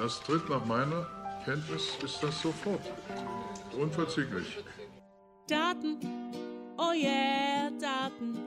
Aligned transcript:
Das 0.00 0.18
tritt 0.22 0.48
nach 0.48 0.64
meiner 0.64 1.06
Kenntnis 1.44 1.98
ist 2.02 2.22
das 2.22 2.40
sofort. 2.40 2.80
Unverzüglich. 3.78 4.56
Daten, 5.46 5.98
oh 6.78 6.92
yeah, 6.94 7.70
Daten. 7.78 8.38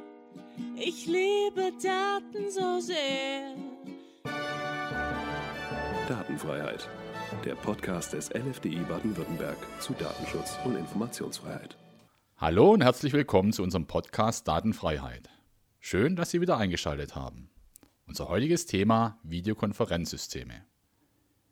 Ich 0.75 1.05
liebe 1.05 1.71
Daten 1.79 2.49
so 2.49 2.79
sehr. 2.79 3.53
Datenfreiheit. 6.09 6.89
Der 7.45 7.53
Podcast 7.53 8.13
des 8.13 8.31
LFDI 8.31 8.79
Baden-Württemberg 8.89 9.57
zu 9.79 9.93
Datenschutz 9.93 10.57
und 10.65 10.75
Informationsfreiheit. 10.75 11.77
Hallo 12.37 12.71
und 12.71 12.81
herzlich 12.81 13.13
willkommen 13.13 13.53
zu 13.53 13.61
unserem 13.61 13.85
Podcast 13.85 14.47
Datenfreiheit. 14.47 15.29
Schön, 15.79 16.15
dass 16.15 16.31
Sie 16.31 16.41
wieder 16.41 16.57
eingeschaltet 16.57 17.15
haben. 17.15 17.51
Unser 18.07 18.27
heutiges 18.27 18.65
Thema 18.65 19.19
Videokonferenzsysteme. 19.21 20.72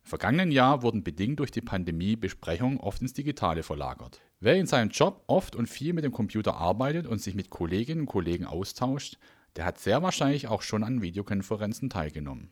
Im 0.03 0.09
vergangenen 0.09 0.51
Jahr 0.51 0.81
wurden 0.81 1.03
bedingt 1.03 1.39
durch 1.39 1.51
die 1.51 1.61
Pandemie 1.61 2.15
Besprechungen 2.15 2.79
oft 2.79 3.01
ins 3.01 3.13
Digitale 3.13 3.63
verlagert. 3.63 4.19
Wer 4.39 4.55
in 4.55 4.65
seinem 4.65 4.89
Job 4.89 5.23
oft 5.27 5.55
und 5.55 5.67
viel 5.67 5.93
mit 5.93 6.03
dem 6.03 6.11
Computer 6.11 6.55
arbeitet 6.55 7.07
und 7.07 7.21
sich 7.21 7.35
mit 7.35 7.49
Kolleginnen 7.49 8.01
und 8.01 8.07
Kollegen 8.07 8.45
austauscht, 8.45 9.17
der 9.55 9.65
hat 9.65 9.79
sehr 9.79 10.01
wahrscheinlich 10.01 10.47
auch 10.47 10.61
schon 10.61 10.83
an 10.83 11.01
Videokonferenzen 11.01 11.89
teilgenommen. 11.89 12.51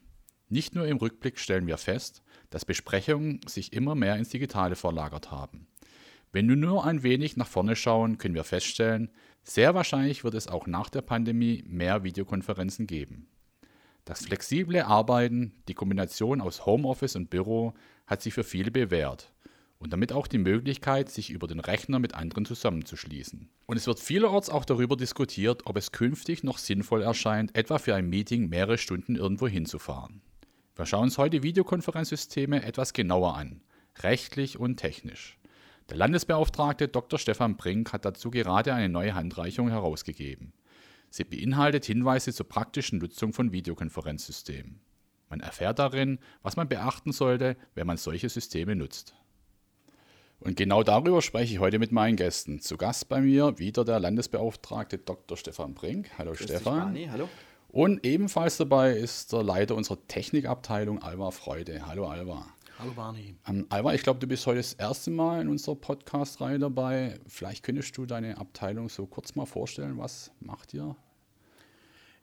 Nicht 0.49 0.75
nur 0.75 0.87
im 0.87 0.97
Rückblick 0.97 1.37
stellen 1.37 1.67
wir 1.67 1.77
fest, 1.77 2.23
dass 2.49 2.65
Besprechungen 2.65 3.41
sich 3.47 3.73
immer 3.73 3.95
mehr 3.95 4.15
ins 4.15 4.29
Digitale 4.29 4.75
verlagert 4.75 5.31
haben. 5.31 5.67
Wenn 6.31 6.47
wir 6.47 6.55
nur 6.55 6.85
ein 6.85 7.03
wenig 7.03 7.37
nach 7.37 7.47
vorne 7.47 7.75
schauen, 7.75 8.17
können 8.17 8.35
wir 8.35 8.43
feststellen, 8.43 9.09
sehr 9.43 9.73
wahrscheinlich 9.73 10.23
wird 10.23 10.35
es 10.35 10.47
auch 10.47 10.67
nach 10.67 10.89
der 10.89 11.01
Pandemie 11.01 11.63
mehr 11.67 12.03
Videokonferenzen 12.03 12.85
geben. 12.85 13.27
Das 14.05 14.25
flexible 14.25 14.81
Arbeiten, 14.81 15.53
die 15.67 15.73
Kombination 15.73 16.41
aus 16.41 16.65
Homeoffice 16.65 17.15
und 17.15 17.29
Büro 17.29 17.73
hat 18.07 18.21
sich 18.21 18.33
für 18.33 18.43
viele 18.43 18.71
bewährt 18.71 19.31
und 19.79 19.93
damit 19.93 20.11
auch 20.11 20.27
die 20.27 20.37
Möglichkeit, 20.37 21.09
sich 21.09 21.29
über 21.29 21.47
den 21.47 21.59
Rechner 21.59 21.99
mit 21.99 22.13
anderen 22.13 22.45
zusammenzuschließen. 22.45 23.49
Und 23.65 23.77
es 23.77 23.87
wird 23.87 23.99
vielerorts 23.99 24.49
auch 24.49 24.65
darüber 24.65 24.97
diskutiert, 24.97 25.65
ob 25.65 25.77
es 25.77 25.91
künftig 25.91 26.43
noch 26.43 26.57
sinnvoll 26.57 27.01
erscheint, 27.01 27.55
etwa 27.55 27.77
für 27.77 27.95
ein 27.95 28.09
Meeting 28.09 28.49
mehrere 28.49 28.77
Stunden 28.77 29.15
irgendwo 29.15 29.47
hinzufahren. 29.47 30.21
Wir 30.75 30.85
schauen 30.85 31.03
uns 31.03 31.17
heute 31.17 31.43
Videokonferenzsysteme 31.43 32.63
etwas 32.63 32.93
genauer 32.93 33.35
an, 33.35 33.61
rechtlich 33.99 34.59
und 34.59 34.77
technisch. 34.77 35.37
Der 35.89 35.97
Landesbeauftragte 35.97 36.87
Dr. 36.87 37.17
Stefan 37.17 37.57
Brink 37.57 37.93
hat 37.93 38.05
dazu 38.05 38.29
gerade 38.29 38.73
eine 38.73 38.89
neue 38.89 39.15
Handreichung 39.15 39.69
herausgegeben. 39.69 40.53
Sie 41.09 41.23
beinhaltet 41.23 41.85
Hinweise 41.85 42.33
zur 42.33 42.47
praktischen 42.47 42.99
Nutzung 42.99 43.33
von 43.33 43.51
Videokonferenzsystemen. 43.51 44.79
Man 45.29 45.39
erfährt 45.41 45.79
darin, 45.79 46.19
was 46.41 46.55
man 46.55 46.67
beachten 46.67 47.11
sollte, 47.11 47.55
wenn 47.75 47.87
man 47.87 47.97
solche 47.97 48.29
Systeme 48.29 48.75
nutzt. 48.75 49.15
Und 50.39 50.55
genau 50.55 50.83
darüber 50.83 51.21
spreche 51.21 51.53
ich 51.53 51.59
heute 51.59 51.79
mit 51.79 51.91
meinen 51.91 52.15
Gästen. 52.15 52.61
Zu 52.61 52.77
Gast 52.77 53.09
bei 53.09 53.21
mir 53.21 53.59
wieder 53.59 53.83
der 53.83 53.99
Landesbeauftragte 53.99 54.97
Dr. 54.97 55.37
Stefan 55.37 55.73
Brink. 55.73 56.09
Hallo 56.17 56.31
Grüß 56.31 56.43
Stefan. 56.43 56.93
Dich, 56.93 57.09
hallo. 57.09 57.27
Und 57.67 58.05
ebenfalls 58.05 58.57
dabei 58.57 58.93
ist 58.93 59.33
der 59.33 59.43
Leiter 59.43 59.75
unserer 59.75 59.99
Technikabteilung, 60.07 61.03
Alva 61.03 61.31
Freude. 61.31 61.85
Hallo 61.85 62.07
Alva. 62.07 62.47
Hallo 62.79 62.93
Barney. 62.93 63.35
Ähm, 63.45 63.67
Alva, 63.67 63.93
ich 63.93 64.03
glaube, 64.03 64.21
du 64.21 64.27
bist 64.27 64.47
heute 64.47 64.59
das 64.59 64.71
erste 64.71 65.11
Mal 65.11 65.41
in 65.41 65.49
unserer 65.49 65.75
Podcast-Reihe 65.75 66.59
dabei. 66.59 67.19
Vielleicht 67.27 67.61
könntest 67.61 67.97
du 67.97 68.05
deine 68.05 68.37
Abteilung 68.37 68.87
so 68.87 69.05
kurz 69.05 69.35
mal 69.35 69.45
vorstellen. 69.45 69.97
Was 69.97 70.31
macht 70.39 70.73
ihr? 70.73 70.95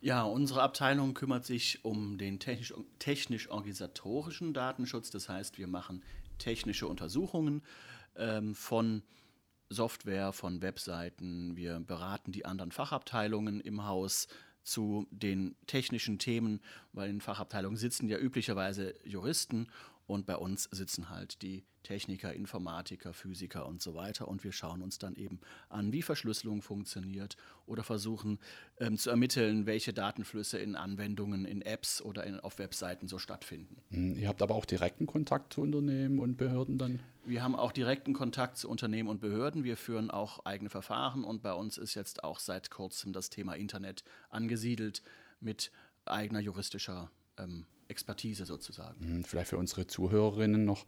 Ja, 0.01 0.23
unsere 0.23 0.63
Abteilung 0.63 1.13
kümmert 1.13 1.45
sich 1.45 1.85
um 1.85 2.17
den 2.17 2.41
technisch-organisatorischen 2.41 4.55
Datenschutz. 4.55 5.11
Das 5.11 5.29
heißt, 5.29 5.59
wir 5.59 5.67
machen 5.67 6.03
technische 6.39 6.87
Untersuchungen 6.87 7.61
ähm, 8.17 8.55
von 8.55 9.03
Software, 9.69 10.33
von 10.33 10.63
Webseiten. 10.63 11.55
Wir 11.59 11.81
beraten 11.81 12.33
die 12.33 12.47
anderen 12.47 12.73
Fachabteilungen 12.73 13.61
im 13.61 13.85
Haus 13.85 14.27
zu 14.63 15.07
den 15.11 15.55
technischen 15.67 16.19
Themen, 16.19 16.63
weil 16.93 17.11
in 17.11 17.21
Fachabteilungen 17.21 17.77
sitzen 17.77 18.09
ja 18.09 18.17
üblicherweise 18.19 18.95
Juristen 19.05 19.69
und 20.07 20.27
bei 20.27 20.37
uns 20.37 20.65
sitzen 20.71 21.11
halt 21.11 21.43
die 21.43 21.65
Techniker, 21.83 22.33
Informatiker, 22.33 23.13
Physiker 23.13 23.67
und 23.67 23.81
so 23.81 23.95
weiter. 23.95 24.27
Und 24.27 24.43
wir 24.43 24.53
schauen 24.53 24.83
uns 24.83 24.99
dann 24.99 25.15
eben 25.15 25.41
an, 25.69 25.93
wie 25.93 26.03
Verschlüsselung 26.03 26.63
funktioniert 26.63 27.37
oder 27.65 27.85
versuchen 27.85 28.41
ähm, 28.79 28.99
zu 28.99 29.11
ermitteln, 29.11 29.67
welche 29.67 29.93
Datenflüsse 29.93 30.59
in 30.59 30.75
Anwendungen, 30.75 31.45
in 31.45 31.63
Apps 31.63 32.03
oder 32.03 32.25
in, 32.25 32.41
auf 32.41 32.59
Webseiten 32.59 33.07
so 33.07 33.19
stattfinden. 33.19 33.77
Hm, 33.91 34.17
ihr 34.17 34.27
habt 34.29 34.43
aber 34.43 34.57
auch 34.57 34.65
direkten 34.65 35.07
Kontakt 35.07 35.53
zu 35.53 35.63
Unternehmen 35.63 36.19
und 36.19 36.37
Behörden 36.37 36.77
dann? 36.77 37.01
Wir 37.25 37.43
haben 37.43 37.55
auch 37.55 37.73
direkten 37.73 38.13
Kontakt 38.13 38.57
zu 38.57 38.69
Unternehmen 38.69 39.09
und 39.09 39.21
Behörden. 39.21 39.65
Wir 39.65 39.77
führen 39.77 40.11
auch 40.11 40.45
eigene 40.45 40.71
Verfahren 40.71 41.25
und 41.25 41.43
bei 41.43 41.53
uns 41.53 41.79
ist 41.79 41.95
jetzt 41.95 42.25
auch 42.25 42.41
seit 42.41 42.71
kurzem 42.71 43.13
das 43.13 43.31
Thema 43.31 43.55
Internet 43.55 44.05
angesiedelt 44.29 45.03
mit 45.41 45.71
eigener 46.05 46.41
juristischer 46.41 47.11
ähm, 47.39 47.67
Expertise 47.89 48.45
sozusagen. 48.45 49.01
Hm, 49.01 49.25
vielleicht 49.25 49.51
für 49.51 49.59
unsere 49.59 49.87
Zuhörerinnen 49.87 50.65
noch 50.65 50.87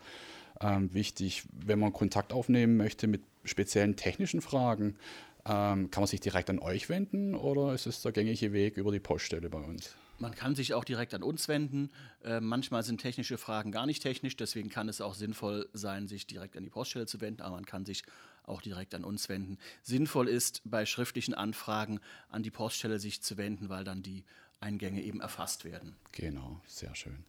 ähm, 0.61 0.93
wichtig, 0.93 1.45
wenn 1.53 1.79
man 1.79 1.93
Kontakt 1.93 2.33
aufnehmen 2.33 2.77
möchte 2.77 3.07
mit 3.07 3.23
speziellen 3.45 3.97
technischen 3.97 4.41
Fragen, 4.41 4.97
ähm, 5.45 5.91
kann 5.91 6.03
man 6.03 6.07
sich 6.07 6.21
direkt 6.21 6.51
an 6.51 6.59
euch 6.59 6.89
wenden 6.89 7.35
oder 7.35 7.73
ist 7.73 7.87
es 7.87 8.03
der 8.03 8.13
gängige 8.13 8.53
Weg 8.53 8.77
über 8.77 8.93
die 8.93 9.01
Poststelle 9.01 9.49
bei 9.49 9.61
uns? 9.61 9.97
Man 10.21 10.35
kann 10.35 10.57
sich 10.57 10.75
auch 10.75 10.85
direkt 10.85 11.15
an 11.15 11.23
uns 11.23 11.47
wenden. 11.47 11.91
Äh, 12.25 12.41
manchmal 12.41 12.83
sind 12.83 13.01
technische 13.01 13.39
Fragen 13.39 13.71
gar 13.71 13.87
nicht 13.87 14.03
technisch, 14.03 14.37
deswegen 14.37 14.69
kann 14.69 14.89
es 14.89 15.01
auch 15.01 15.15
sinnvoll 15.15 15.69
sein, 15.73 16.09
sich 16.09 16.27
direkt 16.27 16.57
an 16.57 16.65
die 16.65 16.71
Poststelle 16.71 17.07
zu 17.07 17.21
wenden, 17.21 17.41
aber 17.41 17.55
man 17.55 17.67
kann 17.67 17.85
sich 17.85 18.03
auch 18.43 18.61
direkt 18.61 18.95
an 18.95 19.05
uns 19.05 19.29
wenden. 19.29 19.59
Sinnvoll 19.83 20.29
ist 20.29 20.63
bei 20.65 20.87
schriftlichen 20.87 21.35
Anfragen 21.35 22.01
an 22.31 22.43
die 22.43 22.51
Poststelle 22.51 22.99
sich 22.99 23.23
zu 23.23 23.37
wenden, 23.37 23.69
weil 23.69 23.85
dann 23.85 24.03
die 24.03 24.25
Eingänge 24.61 25.03
eben 25.03 25.21
erfasst 25.21 25.65
werden. 25.65 25.95
Genau, 26.13 26.61
sehr 26.67 26.95
schön. 26.97 27.25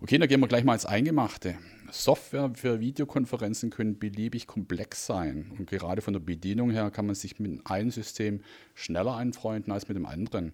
Okay, 0.00 0.18
dann 0.18 0.28
gehen 0.28 0.40
wir 0.40 0.48
gleich 0.48 0.64
mal 0.64 0.74
ins 0.74 0.84
Eingemachte. 0.84 1.56
Software 1.90 2.50
für 2.54 2.80
Videokonferenzen 2.80 3.70
können 3.70 3.98
beliebig 3.98 4.46
komplex 4.46 5.06
sein 5.06 5.52
und 5.58 5.68
gerade 5.68 6.02
von 6.02 6.12
der 6.12 6.20
Bedienung 6.20 6.70
her 6.70 6.90
kann 6.90 7.06
man 7.06 7.14
sich 7.14 7.38
mit 7.38 7.66
einem 7.66 7.90
System 7.90 8.42
schneller 8.74 9.14
anfreunden 9.14 9.72
als 9.72 9.88
mit 9.88 9.96
dem 9.96 10.04
anderen. 10.04 10.52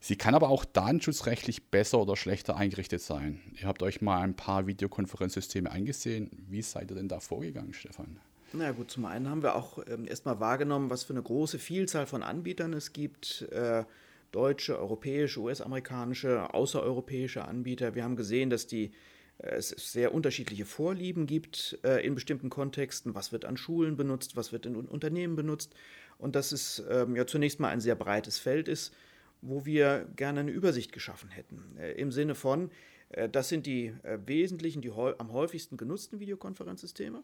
Sie 0.00 0.16
kann 0.16 0.34
aber 0.34 0.50
auch 0.50 0.64
datenschutzrechtlich 0.64 1.70
besser 1.70 2.00
oder 2.00 2.16
schlechter 2.16 2.56
eingerichtet 2.56 3.00
sein. 3.00 3.40
Ihr 3.60 3.66
habt 3.66 3.82
euch 3.82 4.02
mal 4.02 4.20
ein 4.20 4.34
paar 4.34 4.66
Videokonferenzsysteme 4.66 5.70
angesehen. 5.70 6.30
Wie 6.48 6.62
seid 6.62 6.90
ihr 6.90 6.96
denn 6.96 7.08
da 7.08 7.20
vorgegangen, 7.20 7.72
Stefan? 7.72 8.18
Na 8.52 8.64
ja, 8.64 8.72
gut, 8.72 8.90
zum 8.90 9.06
einen 9.06 9.28
haben 9.30 9.42
wir 9.42 9.54
auch 9.54 9.78
ähm, 9.86 10.06
erstmal 10.06 10.38
wahrgenommen, 10.38 10.90
was 10.90 11.04
für 11.04 11.14
eine 11.14 11.22
große 11.22 11.58
Vielzahl 11.58 12.06
von 12.06 12.22
Anbietern 12.22 12.74
es 12.74 12.92
gibt. 12.92 13.48
Äh, 13.50 13.84
deutsche, 14.32 14.78
europäische, 14.78 15.40
US-amerikanische, 15.40 16.52
außereuropäische 16.52 17.44
Anbieter. 17.44 17.94
Wir 17.94 18.02
haben 18.02 18.16
gesehen, 18.16 18.50
dass 18.50 18.66
die, 18.66 18.90
äh, 19.38 19.54
es 19.54 19.68
sehr 19.68 20.12
unterschiedliche 20.12 20.64
Vorlieben 20.64 21.26
gibt 21.26 21.78
äh, 21.84 22.04
in 22.04 22.14
bestimmten 22.14 22.50
Kontexten. 22.50 23.14
Was 23.14 23.30
wird 23.30 23.44
an 23.44 23.56
Schulen 23.56 23.96
benutzt, 23.96 24.36
was 24.36 24.52
wird 24.52 24.66
in 24.66 24.74
Unternehmen 24.74 25.36
benutzt. 25.36 25.74
Und 26.18 26.34
dass 26.34 26.52
es 26.52 26.82
ähm, 26.90 27.14
ja 27.14 27.26
zunächst 27.26 27.60
mal 27.60 27.68
ein 27.68 27.80
sehr 27.80 27.94
breites 27.94 28.38
Feld 28.38 28.68
ist, 28.68 28.94
wo 29.42 29.66
wir 29.66 30.08
gerne 30.16 30.40
eine 30.40 30.50
Übersicht 30.50 30.92
geschaffen 30.92 31.28
hätten. 31.28 31.76
Äh, 31.78 31.92
Im 31.92 32.12
Sinne 32.12 32.34
von, 32.34 32.70
äh, 33.10 33.28
das 33.28 33.48
sind 33.48 33.66
die 33.66 33.88
äh, 34.02 34.18
wesentlichen, 34.24 34.80
die 34.80 34.90
am 34.90 35.32
häufigsten 35.32 35.76
genutzten 35.76 36.20
Videokonferenzsysteme. 36.20 37.22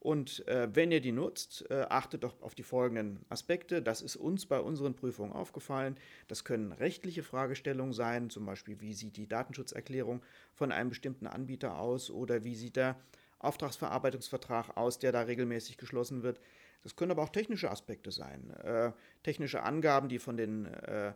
Und 0.00 0.46
äh, 0.46 0.68
wenn 0.72 0.92
ihr 0.92 1.00
die 1.00 1.10
nutzt, 1.12 1.68
äh, 1.70 1.86
achtet 1.88 2.22
doch 2.22 2.40
auf 2.40 2.54
die 2.54 2.62
folgenden 2.62 3.24
Aspekte. 3.28 3.82
Das 3.82 4.00
ist 4.00 4.14
uns 4.14 4.46
bei 4.46 4.60
unseren 4.60 4.94
Prüfungen 4.94 5.32
aufgefallen. 5.32 5.96
Das 6.28 6.44
können 6.44 6.70
rechtliche 6.72 7.24
Fragestellungen 7.24 7.92
sein, 7.92 8.30
zum 8.30 8.46
Beispiel, 8.46 8.80
wie 8.80 8.94
sieht 8.94 9.16
die 9.16 9.28
Datenschutzerklärung 9.28 10.22
von 10.54 10.70
einem 10.70 10.90
bestimmten 10.90 11.26
Anbieter 11.26 11.78
aus 11.78 12.10
oder 12.10 12.44
wie 12.44 12.54
sieht 12.54 12.76
der 12.76 12.96
Auftragsverarbeitungsvertrag 13.40 14.76
aus, 14.76 14.98
der 14.98 15.10
da 15.10 15.22
regelmäßig 15.22 15.78
geschlossen 15.78 16.22
wird. 16.22 16.40
Das 16.82 16.94
können 16.94 17.10
aber 17.10 17.22
auch 17.22 17.28
technische 17.28 17.70
Aspekte 17.70 18.12
sein. 18.12 18.50
Äh, 18.50 18.92
technische 19.24 19.64
Angaben, 19.64 20.08
die 20.08 20.20
von 20.20 20.36
den 20.36 20.66
äh, 20.66 21.12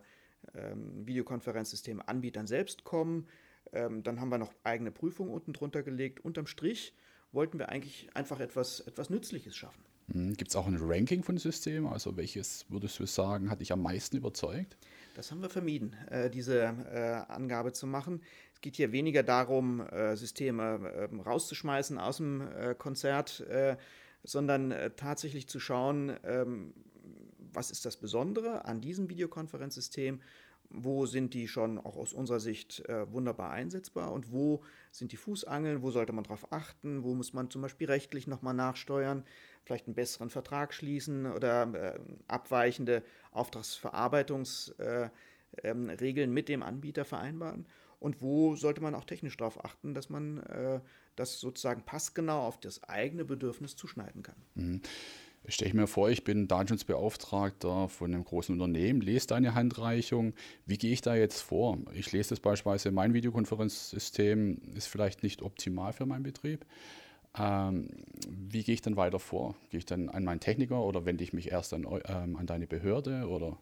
ähm, 0.55 1.07
Videokonferenzsystemen 1.07 2.05
Anbietern 2.05 2.47
selbst 2.47 2.83
kommen. 2.83 3.27
Ähm, 3.71 4.03
dann 4.03 4.19
haben 4.19 4.29
wir 4.29 4.37
noch 4.37 4.53
eigene 4.63 4.91
Prüfungen 4.91 5.31
unten 5.31 5.53
drunter 5.53 5.83
gelegt. 5.83 6.19
Unterm 6.19 6.47
Strich 6.47 6.93
wollten 7.33 7.59
wir 7.59 7.69
eigentlich 7.69 8.07
einfach 8.13 8.39
etwas, 8.39 8.79
etwas 8.81 9.09
Nützliches 9.09 9.55
schaffen. 9.55 9.83
Hm, 10.11 10.33
Gibt 10.33 10.51
es 10.51 10.55
auch 10.55 10.67
ein 10.67 10.77
Ranking 10.79 11.23
von 11.23 11.37
Systemen? 11.37 11.91
Also 11.91 12.15
welches 12.15 12.65
würdest 12.69 12.99
du 12.99 13.05
sagen, 13.05 13.49
hat 13.49 13.59
dich 13.59 13.71
am 13.71 13.81
meisten 13.81 14.17
überzeugt? 14.17 14.77
Das 15.15 15.31
haben 15.31 15.41
wir 15.41 15.49
vermieden, 15.49 15.95
äh, 16.09 16.29
diese 16.29 16.59
äh, 16.59 17.31
Angabe 17.31 17.71
zu 17.71 17.85
machen. 17.85 18.21
Es 18.53 18.61
geht 18.61 18.75
hier 18.75 18.91
weniger 18.91 19.23
darum, 19.23 19.81
äh, 19.81 20.15
Systeme 20.15 20.91
ähm, 21.11 21.19
rauszuschmeißen 21.19 21.97
aus 21.97 22.17
dem 22.17 22.47
Konzert, 22.77 23.43
sondern 24.23 24.73
tatsächlich 24.95 25.47
zu 25.47 25.59
schauen, 25.59 26.15
ähm, 26.23 26.73
was 27.51 27.71
ist 27.71 27.85
das 27.85 27.97
Besondere 27.97 28.65
an 28.65 28.81
diesem 28.81 29.09
Videokonferenzsystem 29.09 30.21
wo 30.69 31.05
sind 31.05 31.33
die 31.33 31.47
schon 31.47 31.77
auch 31.77 31.97
aus 31.97 32.13
unserer 32.13 32.39
Sicht 32.39 32.87
äh, 32.89 33.11
wunderbar 33.11 33.51
einsetzbar 33.51 34.11
und 34.11 34.31
wo 34.31 34.63
sind 34.91 35.11
die 35.11 35.17
Fußangeln, 35.17 35.81
wo 35.81 35.91
sollte 35.91 36.13
man 36.13 36.23
darauf 36.23 36.51
achten, 36.51 37.03
wo 37.03 37.13
muss 37.13 37.33
man 37.33 37.49
zum 37.49 37.61
Beispiel 37.61 37.87
rechtlich 37.87 38.27
nochmal 38.27 38.53
nachsteuern, 38.53 39.23
vielleicht 39.63 39.87
einen 39.87 39.95
besseren 39.95 40.29
Vertrag 40.29 40.73
schließen 40.73 41.25
oder 41.31 41.73
äh, 41.73 41.99
abweichende 42.27 43.03
Auftragsverarbeitungsregeln 43.31 45.11
äh, 45.63 46.23
ähm, 46.23 46.33
mit 46.33 46.49
dem 46.49 46.63
Anbieter 46.63 47.05
vereinbaren 47.05 47.67
und 47.99 48.21
wo 48.21 48.55
sollte 48.55 48.81
man 48.81 48.95
auch 48.95 49.05
technisch 49.05 49.37
darauf 49.37 49.63
achten, 49.63 49.93
dass 49.93 50.09
man 50.09 50.39
äh, 50.43 50.81
das 51.15 51.39
sozusagen 51.39 51.83
passgenau 51.83 52.47
auf 52.47 52.59
das 52.59 52.83
eigene 52.83 53.23
Bedürfnis 53.25 53.75
zuschneiden 53.75 54.23
kann. 54.23 54.35
Mhm. 54.55 54.81
Stelle 55.47 55.69
ich 55.69 55.73
mir 55.73 55.87
vor, 55.87 56.09
ich 56.09 56.23
bin 56.23 56.47
Datenschutzbeauftragter 56.47 57.89
von 57.89 58.13
einem 58.13 58.23
großen 58.23 58.53
Unternehmen, 58.53 59.01
lese 59.01 59.27
deine 59.27 59.53
Handreichung. 59.53 60.33
Wie 60.65 60.77
gehe 60.77 60.93
ich 60.93 61.01
da 61.01 61.15
jetzt 61.15 61.41
vor? 61.41 61.79
Ich 61.93 62.11
lese 62.13 62.29
das 62.29 62.39
beispielsweise, 62.39 62.91
mein 62.91 63.13
Videokonferenzsystem 63.13 64.73
ist 64.75 64.87
vielleicht 64.87 65.21
nicht 65.21 65.41
optimal 65.41 65.91
für 65.91 66.05
meinen 66.05 66.23
Betrieb. 66.23 66.65
Ähm, 67.37 67.89
wie 68.29 68.63
gehe 68.63 68.75
ich 68.75 68.81
dann 68.81 68.95
weiter 68.95 69.19
vor? 69.19 69.55
Gehe 69.69 69.79
ich 69.79 69.85
dann 69.85 70.09
an 70.09 70.23
meinen 70.23 70.39
Techniker 70.39 70.81
oder 70.81 71.05
wende 71.05 71.23
ich 71.23 71.33
mich 71.33 71.51
erst 71.51 71.73
an, 71.73 71.85
ähm, 72.05 72.37
an 72.37 72.45
deine 72.45 72.67
Behörde? 72.67 73.27
Oder? 73.27 73.57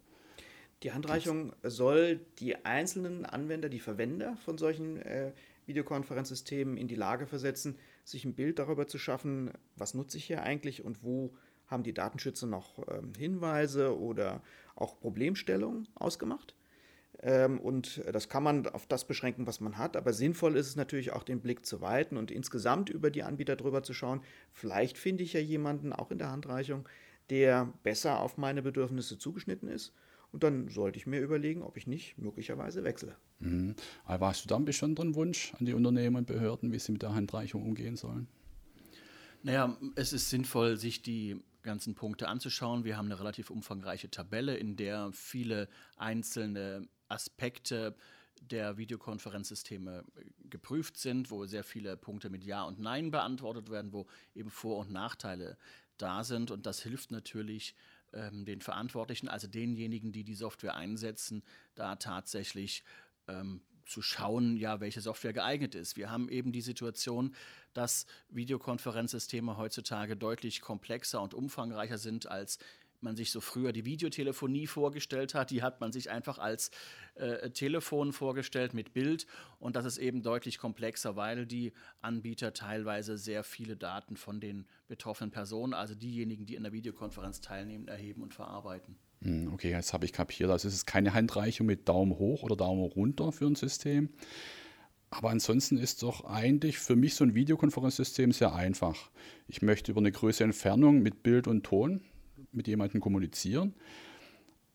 Die 0.83 0.91
Handreichung 0.91 1.53
soll 1.63 2.19
die 2.39 2.63
einzelnen 2.65 3.25
Anwender, 3.25 3.69
die 3.69 3.79
Verwender 3.79 4.35
von 4.37 4.57
solchen 4.57 4.97
äh, 4.97 5.31
Videokonferenzsystemen 5.67 6.77
in 6.77 6.87
die 6.87 6.95
Lage 6.95 7.27
versetzen, 7.27 7.77
sich 8.03 8.25
ein 8.25 8.33
Bild 8.33 8.59
darüber 8.59 8.87
zu 8.87 8.97
schaffen, 8.97 9.51
was 9.75 9.93
nutze 9.93 10.17
ich 10.17 10.25
hier 10.25 10.43
eigentlich 10.43 10.83
und 10.83 11.03
wo 11.03 11.33
haben 11.71 11.83
die 11.83 11.93
Datenschützer 11.93 12.47
noch 12.47 12.77
ähm, 12.89 13.13
Hinweise 13.17 13.97
oder 13.97 14.43
auch 14.75 14.99
Problemstellungen 14.99 15.87
ausgemacht. 15.95 16.55
Ähm, 17.23 17.59
und 17.59 18.01
das 18.11 18.29
kann 18.29 18.43
man 18.43 18.67
auf 18.67 18.87
das 18.87 19.05
beschränken, 19.05 19.47
was 19.47 19.61
man 19.61 19.77
hat. 19.77 19.95
Aber 19.95 20.13
sinnvoll 20.13 20.55
ist 20.55 20.67
es 20.67 20.75
natürlich 20.75 21.13
auch, 21.13 21.23
den 21.23 21.39
Blick 21.39 21.65
zu 21.65 21.81
weiten 21.81 22.17
und 22.17 22.31
insgesamt 22.31 22.89
über 22.89 23.11
die 23.11 23.23
Anbieter 23.23 23.55
drüber 23.55 23.83
zu 23.83 23.93
schauen. 23.93 24.21
Vielleicht 24.53 24.97
finde 24.97 25.23
ich 25.23 25.33
ja 25.33 25.39
jemanden, 25.39 25.93
auch 25.93 26.11
in 26.11 26.17
der 26.17 26.31
Handreichung, 26.31 26.87
der 27.29 27.71
besser 27.83 28.19
auf 28.19 28.37
meine 28.37 28.61
Bedürfnisse 28.61 29.17
zugeschnitten 29.17 29.69
ist. 29.69 29.93
Und 30.31 30.43
dann 30.43 30.69
sollte 30.69 30.97
ich 30.97 31.07
mir 31.07 31.19
überlegen, 31.19 31.61
ob 31.61 31.75
ich 31.75 31.87
nicht 31.87 32.17
möglicherweise 32.17 32.83
wechsle. 32.83 33.17
Mhm. 33.39 33.75
Aber 34.05 34.27
hast 34.27 34.45
du 34.45 34.47
da 34.47 34.55
einen 34.55 34.65
besonderen 34.65 35.15
Wunsch 35.15 35.53
an 35.59 35.65
die 35.65 35.73
Unternehmen 35.73 36.15
und 36.15 36.27
Behörden, 36.27 36.71
wie 36.71 36.79
sie 36.79 36.93
mit 36.93 37.01
der 37.01 37.13
Handreichung 37.13 37.63
umgehen 37.63 37.97
sollen? 37.97 38.27
Naja, 39.43 39.77
es 39.95 40.13
ist 40.13 40.29
sinnvoll, 40.29 40.77
sich 40.77 41.01
die 41.01 41.41
ganzen 41.63 41.95
Punkte 41.95 42.27
anzuschauen. 42.27 42.83
Wir 42.83 42.97
haben 42.97 43.05
eine 43.05 43.19
relativ 43.19 43.49
umfangreiche 43.49 44.09
Tabelle, 44.09 44.55
in 44.55 44.75
der 44.75 45.11
viele 45.13 45.69
einzelne 45.97 46.87
Aspekte 47.07 47.95
der 48.41 48.77
Videokonferenzsysteme 48.77 50.03
geprüft 50.49 50.97
sind, 50.97 51.29
wo 51.29 51.45
sehr 51.45 51.63
viele 51.63 51.95
Punkte 51.95 52.29
mit 52.29 52.43
Ja 52.43 52.63
und 52.63 52.79
Nein 52.79 53.11
beantwortet 53.11 53.69
werden, 53.69 53.93
wo 53.93 54.07
eben 54.33 54.49
Vor- 54.49 54.79
und 54.79 54.91
Nachteile 54.91 55.57
da 55.97 56.23
sind. 56.23 56.49
Und 56.49 56.65
das 56.65 56.81
hilft 56.81 57.11
natürlich 57.11 57.75
ähm, 58.13 58.45
den 58.45 58.61
Verantwortlichen, 58.61 59.29
also 59.29 59.47
denjenigen, 59.47 60.11
die 60.11 60.23
die 60.23 60.35
Software 60.35 60.75
einsetzen, 60.75 61.43
da 61.75 61.95
tatsächlich 61.95 62.83
ähm, 63.27 63.61
zu 63.91 64.01
schauen, 64.01 64.57
ja, 64.57 64.79
welche 64.79 65.01
Software 65.01 65.33
geeignet 65.33 65.75
ist. 65.75 65.97
Wir 65.97 66.09
haben 66.09 66.29
eben 66.29 66.51
die 66.51 66.61
Situation, 66.61 67.35
dass 67.73 68.05
Videokonferenzsysteme 68.29 69.57
heutzutage 69.57 70.15
deutlich 70.15 70.61
komplexer 70.61 71.21
und 71.21 71.33
umfangreicher 71.33 71.97
sind 71.97 72.29
als 72.29 72.57
man 73.03 73.15
sich 73.15 73.31
so 73.31 73.41
früher 73.41 73.71
die 73.71 73.85
Videotelefonie 73.85 74.67
vorgestellt 74.67 75.33
hat. 75.33 75.49
Die 75.51 75.63
hat 75.63 75.81
man 75.81 75.91
sich 75.91 76.09
einfach 76.09 76.37
als 76.37 76.71
äh, 77.15 77.49
Telefon 77.49 78.13
vorgestellt 78.13 78.73
mit 78.73 78.93
Bild 78.93 79.25
und 79.59 79.75
das 79.75 79.85
ist 79.85 79.97
eben 79.97 80.21
deutlich 80.21 80.57
komplexer, 80.57 81.15
weil 81.15 81.45
die 81.45 81.73
Anbieter 82.01 82.53
teilweise 82.53 83.17
sehr 83.17 83.43
viele 83.43 83.75
Daten 83.75 84.15
von 84.17 84.39
den 84.39 84.67
betroffenen 84.87 85.31
Personen, 85.31 85.73
also 85.73 85.95
diejenigen, 85.95 86.45
die 86.45 86.55
in 86.55 86.63
der 86.63 86.73
Videokonferenz 86.73 87.41
teilnehmen, 87.41 87.87
erheben 87.87 88.21
und 88.21 88.33
verarbeiten. 88.33 88.97
Hm, 89.23 89.53
okay, 89.53 89.71
jetzt 89.71 89.93
habe 89.93 90.05
ich 90.05 90.13
kapiert. 90.13 90.49
Also 90.49 90.67
es 90.67 90.73
ist 90.73 90.85
keine 90.85 91.13
Handreichung 91.13 91.67
mit 91.67 91.87
Daumen 91.87 92.17
hoch 92.17 92.43
oder 92.43 92.55
Daumen 92.55 92.83
runter 92.83 93.31
für 93.31 93.45
ein 93.45 93.55
System. 93.55 94.09
Aber 95.11 95.29
ansonsten 95.29 95.77
ist 95.77 96.03
doch 96.03 96.25
eigentlich 96.25 96.79
für 96.79 96.95
mich 96.95 97.15
so 97.15 97.25
ein 97.25 97.35
Videokonferenzsystem 97.35 98.31
sehr 98.31 98.55
einfach. 98.55 99.11
Ich 99.47 99.61
möchte 99.61 99.91
über 99.91 99.99
eine 99.99 100.11
größere 100.11 100.45
Entfernung 100.45 101.01
mit 101.01 101.21
Bild 101.21 101.47
und 101.47 101.63
Ton 101.63 102.01
mit 102.53 102.67
jemandem 102.67 103.01
kommunizieren. 103.01 103.75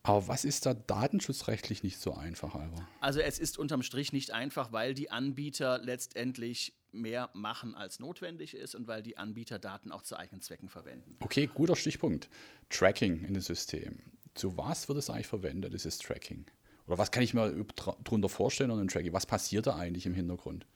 Aber 0.02 0.28
was 0.28 0.44
ist 0.44 0.66
da 0.66 0.74
datenschutzrechtlich 0.74 1.82
nicht 1.82 1.98
so 1.98 2.14
einfach, 2.14 2.54
Alva? 2.54 2.86
Also 3.00 3.18
es 3.18 3.40
ist 3.40 3.58
unterm 3.58 3.82
Strich 3.82 4.12
nicht 4.12 4.30
einfach, 4.30 4.70
weil 4.70 4.94
die 4.94 5.10
Anbieter 5.10 5.80
letztendlich 5.82 6.74
mehr 6.92 7.28
machen, 7.34 7.74
als 7.74 7.98
notwendig 7.98 8.54
ist 8.54 8.74
und 8.76 8.86
weil 8.86 9.02
die 9.02 9.16
Anbieter 9.18 9.58
Daten 9.58 9.90
auch 9.90 10.02
zu 10.02 10.16
eigenen 10.16 10.42
Zwecken 10.42 10.68
verwenden. 10.68 11.16
Okay, 11.20 11.48
guter 11.52 11.74
Stichpunkt. 11.74 12.28
Tracking 12.70 13.24
in 13.24 13.34
dem 13.34 13.42
System 13.42 13.98
zu 14.36 14.56
was 14.56 14.88
wird 14.88 14.98
es 14.98 15.10
eigentlich 15.10 15.26
verwendet, 15.26 15.72
dieses 15.72 15.98
Tracking? 15.98 16.46
Oder 16.86 16.98
was 16.98 17.10
kann 17.10 17.22
ich 17.22 17.34
mir 17.34 17.66
darunter 18.04 18.28
vorstellen 18.28 18.70
an 18.70 18.78
einem 18.78 18.88
Tracking? 18.88 19.12
Was 19.12 19.26
passiert 19.26 19.66
da 19.66 19.76
eigentlich 19.76 20.06
im 20.06 20.14
Hintergrund? 20.14 20.66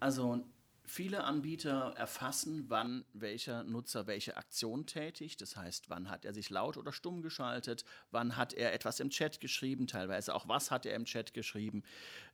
Also 0.00 0.42
viele 0.86 1.24
Anbieter 1.24 1.94
erfassen, 1.96 2.66
wann 2.68 3.04
welcher 3.12 3.64
Nutzer 3.64 4.06
welche 4.06 4.36
Aktion 4.36 4.86
tätigt. 4.86 5.40
Das 5.40 5.56
heißt, 5.56 5.90
wann 5.90 6.10
hat 6.10 6.24
er 6.24 6.32
sich 6.32 6.50
laut 6.50 6.76
oder 6.76 6.92
stumm 6.92 7.22
geschaltet, 7.22 7.84
wann 8.10 8.36
hat 8.36 8.52
er 8.52 8.72
etwas 8.72 9.00
im 9.00 9.10
Chat 9.10 9.40
geschrieben, 9.40 9.86
teilweise 9.86 10.34
auch 10.34 10.48
was 10.48 10.70
hat 10.70 10.86
er 10.86 10.94
im 10.94 11.04
Chat 11.04 11.34
geschrieben. 11.34 11.82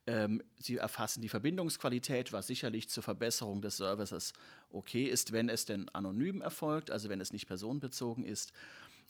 Ähm, 0.07 0.43
sie 0.59 0.77
erfassen 0.77 1.21
die 1.23 1.29
Verbindungsqualität, 1.29 2.33
was 2.33 2.47
sicherlich 2.47 2.89
zur 2.89 3.03
Verbesserung 3.03 3.63
des 3.63 3.77
Services 3.77 4.33
okay 4.71 5.05
ist, 5.07 5.33
wenn 5.33 5.49
es 5.49 5.65
denn 5.65 5.89
anonym 5.91 6.43
erfolgt, 6.43 6.91
also 6.91 7.09
wenn 7.09 7.21
es 7.21 7.33
nicht 7.33 7.47
personenbezogen 7.47 8.25
ist 8.25 8.53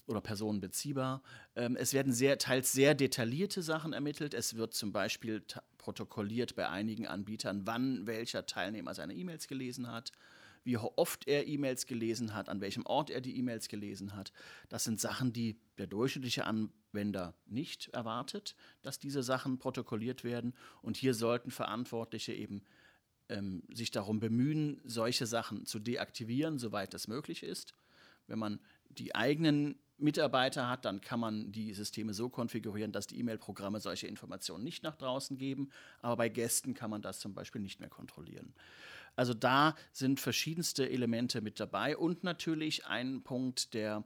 oder 0.07 0.21
personenbeziehbar. 0.21 1.21
Ähm, 1.55 1.75
es 1.75 1.93
werden 1.93 2.13
sehr, 2.13 2.37
teils 2.37 2.71
sehr 2.71 2.95
detaillierte 2.95 3.61
Sachen 3.61 3.93
ermittelt. 3.93 4.33
Es 4.33 4.55
wird 4.55 4.73
zum 4.73 4.91
Beispiel 4.91 5.43
protokolliert 5.77 6.55
bei 6.55 6.69
einigen 6.69 7.07
Anbietern, 7.07 7.65
wann 7.65 8.07
welcher 8.07 8.45
Teilnehmer 8.45 8.93
seine 8.93 9.15
E-Mails 9.15 9.47
gelesen 9.47 9.91
hat, 9.91 10.11
wie 10.63 10.77
oft 10.77 11.27
er 11.27 11.47
E-Mails 11.47 11.87
gelesen 11.87 12.35
hat, 12.35 12.49
an 12.49 12.61
welchem 12.61 12.85
Ort 12.85 13.09
er 13.09 13.21
die 13.21 13.37
E-Mails 13.37 13.67
gelesen 13.67 14.15
hat. 14.15 14.31
Das 14.69 14.83
sind 14.83 14.99
Sachen, 14.99 15.33
die 15.33 15.59
der 15.77 15.87
durchschnittliche 15.87 16.45
Anwender 16.45 17.33
nicht 17.47 17.87
erwartet, 17.89 18.55
dass 18.83 18.99
diese 18.99 19.23
Sachen 19.23 19.57
protokolliert 19.57 20.23
werden. 20.23 20.53
Und 20.81 20.97
hier 20.97 21.13
sollten 21.13 21.49
Verantwortliche 21.49 22.33
eben 22.33 22.61
ähm, 23.29 23.63
sich 23.73 23.89
darum 23.89 24.19
bemühen, 24.19 24.81
solche 24.83 25.25
Sachen 25.25 25.65
zu 25.65 25.79
deaktivieren, 25.79 26.59
soweit 26.59 26.93
das 26.93 27.07
möglich 27.07 27.41
ist. 27.41 27.73
Wenn 28.27 28.37
man 28.39 28.59
die 28.89 29.15
eigenen 29.15 29.79
Mitarbeiter 30.01 30.67
hat, 30.67 30.85
dann 30.85 31.01
kann 31.01 31.19
man 31.19 31.51
die 31.51 31.73
Systeme 31.73 32.13
so 32.13 32.29
konfigurieren, 32.29 32.91
dass 32.91 33.07
die 33.07 33.19
E-Mail-Programme 33.19 33.79
solche 33.79 34.07
Informationen 34.07 34.63
nicht 34.63 34.83
nach 34.83 34.95
draußen 34.95 35.37
geben. 35.37 35.69
Aber 36.01 36.17
bei 36.17 36.29
Gästen 36.29 36.73
kann 36.73 36.89
man 36.89 37.01
das 37.01 37.19
zum 37.19 37.33
Beispiel 37.33 37.61
nicht 37.61 37.79
mehr 37.79 37.89
kontrollieren. 37.89 38.53
Also 39.15 39.33
da 39.33 39.75
sind 39.91 40.19
verschiedenste 40.19 40.89
Elemente 40.89 41.41
mit 41.41 41.59
dabei 41.59 41.97
und 41.97 42.23
natürlich 42.23 42.85
ein 42.85 43.23
Punkt, 43.23 43.73
der 43.73 44.03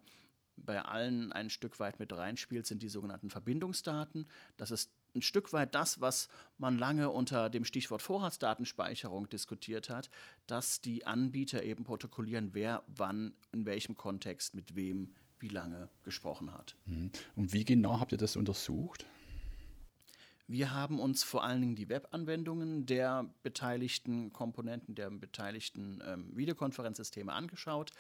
bei 0.58 0.82
allen 0.82 1.32
ein 1.32 1.50
Stück 1.50 1.80
weit 1.80 2.00
mit 2.00 2.14
reinspielt, 2.14 2.66
sind 2.66 2.82
die 2.82 2.90
sogenannten 2.90 3.30
Verbindungsdaten. 3.30 4.28
Das 4.58 4.72
ist 4.72 4.92
ein 5.14 5.22
Stück 5.22 5.54
weit 5.54 5.76
das, 5.76 6.02
was 6.02 6.28
man 6.58 6.78
lange 6.78 7.10
unter 7.10 7.50
dem 7.50 7.66
Stichwort 7.66 8.02
Vorratsdatenspeicherung 8.02 9.30
diskutiert 9.30 9.90
hat, 9.90 10.10
dass 10.48 10.82
die 10.82 11.06
Anbieter 11.06 11.64
eben 11.64 11.84
protokollieren, 11.84 12.54
wer 12.54 12.84
wann 12.88 13.34
in 13.52 13.66
welchem 13.66 13.96
Kontext 13.96 14.56
mit 14.56 14.76
wem 14.76 15.14
wie 15.40 15.50
lange 15.50 15.90
gesprochen 16.04 16.54
hat. 16.54 16.76
Mhm. 16.86 17.12
Und 17.36 17.54
wie 17.54 17.66
genau 17.66 18.00
habt 18.00 18.12
ihr 18.12 18.18
das 18.18 18.36
untersucht? 18.36 19.06
Wir 20.48 20.74
haben 20.74 21.00
uns 21.00 21.24
vor 21.24 21.44
allen 21.44 21.62
Dingen 21.62 21.76
die 21.76 21.90
Webanwendungen 21.90 22.86
der 22.86 23.34
beteiligten 23.42 24.32
Komponenten, 24.32 24.94
der 24.94 25.10
beteiligten 25.10 26.04
ähm, 26.06 26.38
Videokonferenzsysteme 26.38 27.34
angeschaut. 27.34 27.92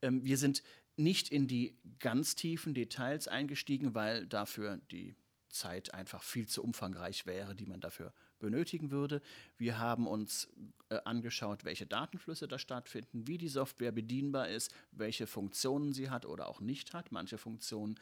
Ähm, 0.00 0.24
wir 0.24 0.38
sind 0.38 0.62
nicht 0.96 1.30
in 1.30 1.48
die 1.48 1.76
ganz 1.98 2.36
tiefen 2.36 2.74
Details 2.74 3.26
eingestiegen, 3.26 3.94
weil 3.94 4.26
dafür 4.26 4.80
die 4.92 5.16
Zeit 5.48 5.92
einfach 5.92 6.22
viel 6.22 6.46
zu 6.46 6.62
umfangreich 6.62 7.26
wäre, 7.26 7.56
die 7.56 7.66
man 7.66 7.80
dafür 7.80 8.12
benötigen 8.40 8.90
würde. 8.90 9.22
Wir 9.56 9.78
haben 9.78 10.06
uns 10.06 10.48
äh, 10.88 10.98
angeschaut, 11.04 11.64
welche 11.64 11.86
Datenflüsse 11.86 12.48
da 12.48 12.58
stattfinden, 12.58 13.28
wie 13.28 13.38
die 13.38 13.48
Software 13.48 13.92
bedienbar 13.92 14.48
ist, 14.48 14.74
welche 14.90 15.26
Funktionen 15.26 15.92
sie 15.92 16.10
hat 16.10 16.26
oder 16.26 16.48
auch 16.48 16.60
nicht 16.60 16.92
hat. 16.92 17.12
Manche 17.12 17.38
Funktionen 17.38 17.98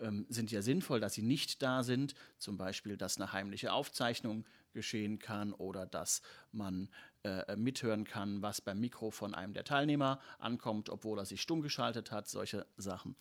ähm, 0.00 0.24
sind 0.30 0.50
ja 0.50 0.62
sinnvoll, 0.62 1.00
dass 1.00 1.14
sie 1.14 1.22
nicht 1.22 1.62
da 1.62 1.82
sind, 1.82 2.14
zum 2.38 2.56
Beispiel, 2.56 2.96
dass 2.96 3.18
eine 3.18 3.32
heimliche 3.32 3.72
Aufzeichnung 3.72 4.46
geschehen 4.72 5.18
kann 5.18 5.52
oder 5.52 5.84
dass 5.84 6.22
man 6.52 6.88
äh, 7.24 7.56
mithören 7.56 8.04
kann, 8.04 8.40
was 8.40 8.60
beim 8.60 8.80
Mikro 8.80 9.10
von 9.10 9.34
einem 9.34 9.52
der 9.52 9.64
Teilnehmer 9.64 10.20
ankommt, 10.38 10.88
obwohl 10.88 11.18
er 11.18 11.26
sich 11.26 11.42
stumm 11.42 11.60
geschaltet 11.60 12.10
hat, 12.10 12.28
solche 12.28 12.66
Sachen. 12.76 13.16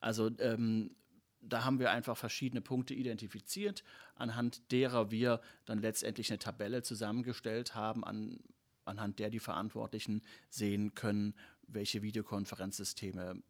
Also 0.00 0.30
ähm, 0.38 0.96
da 1.46 1.64
haben 1.64 1.78
wir 1.78 1.90
einfach 1.90 2.16
verschiedene 2.16 2.60
Punkte 2.60 2.94
identifiziert, 2.94 3.84
anhand 4.14 4.70
derer 4.72 5.10
wir 5.10 5.40
dann 5.64 5.78
letztendlich 5.78 6.30
eine 6.30 6.38
Tabelle 6.38 6.82
zusammengestellt 6.82 7.74
haben, 7.74 8.04
an, 8.04 8.40
anhand 8.84 9.18
der 9.18 9.30
die 9.30 9.40
Verantwortlichen 9.40 10.22
sehen 10.48 10.94
können, 10.94 11.34
welche 11.66 12.02
Videokonferenzsysteme 12.02 13.42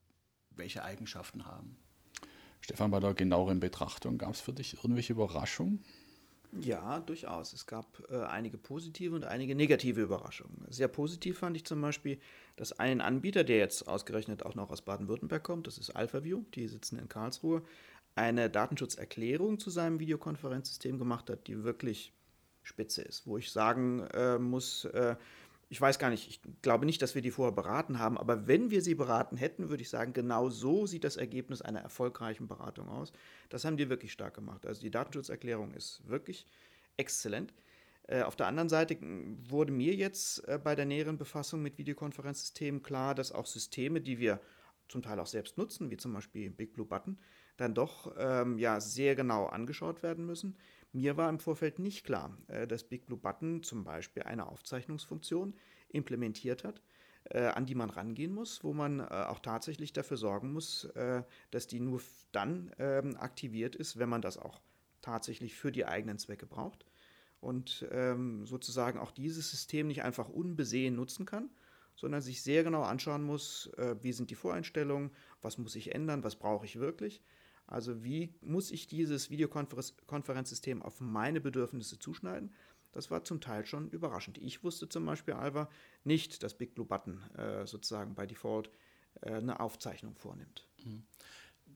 welche 0.56 0.84
Eigenschaften 0.84 1.46
haben. 1.46 1.76
Stefan, 2.60 2.90
bei 2.90 3.00
der 3.00 3.14
genaueren 3.14 3.60
Betrachtung 3.60 4.18
gab 4.18 4.32
es 4.32 4.40
für 4.40 4.52
dich 4.52 4.74
irgendwelche 4.74 5.12
Überraschungen? 5.12 5.84
Ja, 6.60 7.00
durchaus. 7.00 7.52
Es 7.52 7.66
gab 7.66 8.02
äh, 8.10 8.22
einige 8.24 8.58
positive 8.58 9.14
und 9.14 9.24
einige 9.24 9.54
negative 9.54 10.00
Überraschungen. 10.00 10.66
Sehr 10.70 10.88
positiv 10.88 11.38
fand 11.38 11.56
ich 11.56 11.64
zum 11.64 11.80
Beispiel, 11.80 12.18
dass 12.56 12.78
ein 12.78 13.00
Anbieter, 13.00 13.44
der 13.44 13.58
jetzt 13.58 13.88
ausgerechnet 13.88 14.44
auch 14.44 14.54
noch 14.54 14.70
aus 14.70 14.82
Baden-Württemberg 14.82 15.42
kommt, 15.42 15.66
das 15.66 15.78
ist 15.78 15.90
AlphaView, 15.90 16.44
die 16.54 16.68
sitzen 16.68 16.98
in 16.98 17.08
Karlsruhe, 17.08 17.62
eine 18.14 18.48
Datenschutzerklärung 18.48 19.58
zu 19.58 19.70
seinem 19.70 19.98
Videokonferenzsystem 19.98 20.98
gemacht 20.98 21.28
hat, 21.30 21.48
die 21.48 21.64
wirklich 21.64 22.12
spitze 22.62 23.02
ist, 23.02 23.26
wo 23.26 23.36
ich 23.36 23.50
sagen 23.50 24.00
äh, 24.14 24.38
muss, 24.38 24.84
äh, 24.86 25.16
ich 25.68 25.80
weiß 25.80 25.98
gar 25.98 26.10
nicht, 26.10 26.28
ich 26.28 26.40
glaube 26.62 26.86
nicht, 26.86 27.02
dass 27.02 27.14
wir 27.14 27.22
die 27.22 27.30
vorher 27.30 27.52
beraten 27.52 27.98
haben, 27.98 28.18
aber 28.18 28.46
wenn 28.46 28.70
wir 28.70 28.82
sie 28.82 28.94
beraten 28.94 29.36
hätten, 29.36 29.68
würde 29.68 29.82
ich 29.82 29.88
sagen, 29.88 30.12
genau 30.12 30.50
so 30.50 30.86
sieht 30.86 31.04
das 31.04 31.16
Ergebnis 31.16 31.62
einer 31.62 31.80
erfolgreichen 31.80 32.46
Beratung 32.46 32.88
aus. 32.88 33.12
Das 33.48 33.64
haben 33.64 33.76
die 33.76 33.88
wirklich 33.88 34.12
stark 34.12 34.34
gemacht. 34.34 34.66
Also 34.66 34.80
die 34.80 34.90
Datenschutzerklärung 34.90 35.72
ist 35.74 36.06
wirklich 36.06 36.46
exzellent. 36.96 37.54
Äh, 38.06 38.22
auf 38.22 38.36
der 38.36 38.46
anderen 38.46 38.68
Seite 38.68 38.98
wurde 39.48 39.72
mir 39.72 39.94
jetzt 39.94 40.46
äh, 40.46 40.58
bei 40.62 40.74
der 40.74 40.84
näheren 40.84 41.16
Befassung 41.16 41.62
mit 41.62 41.78
Videokonferenzsystemen 41.78 42.82
klar, 42.82 43.14
dass 43.14 43.32
auch 43.32 43.46
Systeme, 43.46 44.00
die 44.00 44.18
wir 44.18 44.40
zum 44.88 45.02
Teil 45.02 45.18
auch 45.18 45.26
selbst 45.26 45.56
nutzen, 45.56 45.90
wie 45.90 45.96
zum 45.96 46.12
Beispiel 46.12 46.50
Big 46.50 46.74
Blue 46.74 46.86
Button, 46.86 47.18
dann 47.56 47.74
doch 47.74 48.14
ähm, 48.18 48.58
ja, 48.58 48.80
sehr 48.80 49.14
genau 49.14 49.46
angeschaut 49.46 50.02
werden 50.02 50.26
müssen. 50.26 50.56
Mir 50.94 51.16
war 51.16 51.28
im 51.28 51.40
Vorfeld 51.40 51.80
nicht 51.80 52.04
klar, 52.04 52.38
äh, 52.46 52.68
dass 52.68 52.84
Big 52.84 53.06
Blue 53.06 53.18
Button 53.18 53.64
zum 53.64 53.82
Beispiel 53.82 54.22
eine 54.22 54.46
Aufzeichnungsfunktion 54.46 55.52
implementiert 55.88 56.62
hat, 56.62 56.80
äh, 57.24 57.46
an 57.46 57.66
die 57.66 57.74
man 57.74 57.90
rangehen 57.90 58.32
muss, 58.32 58.62
wo 58.62 58.72
man 58.72 59.00
äh, 59.00 59.02
auch 59.02 59.40
tatsächlich 59.40 59.92
dafür 59.92 60.16
sorgen 60.16 60.52
muss, 60.52 60.88
dass 61.50 61.66
die 61.66 61.80
nur 61.80 62.00
dann 62.30 62.70
ähm, 62.78 63.16
aktiviert 63.16 63.74
ist, 63.74 63.98
wenn 63.98 64.08
man 64.08 64.22
das 64.22 64.38
auch 64.38 64.60
tatsächlich 65.02 65.56
für 65.56 65.72
die 65.72 65.84
eigenen 65.84 66.18
Zwecke 66.18 66.46
braucht. 66.46 66.86
Und 67.40 67.86
ähm, 67.90 68.46
sozusagen 68.46 69.00
auch 69.00 69.10
dieses 69.10 69.50
System 69.50 69.88
nicht 69.88 70.04
einfach 70.04 70.28
unbesehen 70.28 70.94
nutzen 70.94 71.26
kann, 71.26 71.50
sondern 71.96 72.22
sich 72.22 72.42
sehr 72.42 72.62
genau 72.62 72.82
anschauen 72.82 73.22
muss, 73.22 73.70
wie 74.00 74.12
sind 74.12 74.30
die 74.30 74.34
Voreinstellungen, 74.34 75.10
was 75.42 75.58
muss 75.58 75.76
ich 75.76 75.94
ändern, 75.94 76.24
was 76.24 76.36
brauche 76.36 76.64
ich 76.64 76.78
wirklich 76.78 77.22
also 77.66 78.04
wie 78.04 78.34
muss 78.40 78.70
ich 78.70 78.86
dieses 78.86 79.30
Videokonferenzsystem 79.30 80.82
auf 80.82 81.00
meine 81.00 81.40
Bedürfnisse 81.40 81.98
zuschneiden? 81.98 82.52
Das 82.92 83.10
war 83.10 83.24
zum 83.24 83.40
Teil 83.40 83.66
schon 83.66 83.90
überraschend. 83.90 84.38
Ich 84.38 84.62
wusste 84.62 84.88
zum 84.88 85.04
Beispiel, 85.04 85.34
Alva, 85.34 85.68
nicht, 86.04 86.42
dass 86.42 86.54
Big 86.54 86.74
Blue 86.74 86.86
Button 86.86 87.20
äh, 87.36 87.66
sozusagen 87.66 88.14
bei 88.14 88.26
Default 88.26 88.70
äh, 89.22 89.32
eine 89.32 89.58
Aufzeichnung 89.60 90.14
vornimmt. 90.14 90.66
Mhm. 90.84 91.04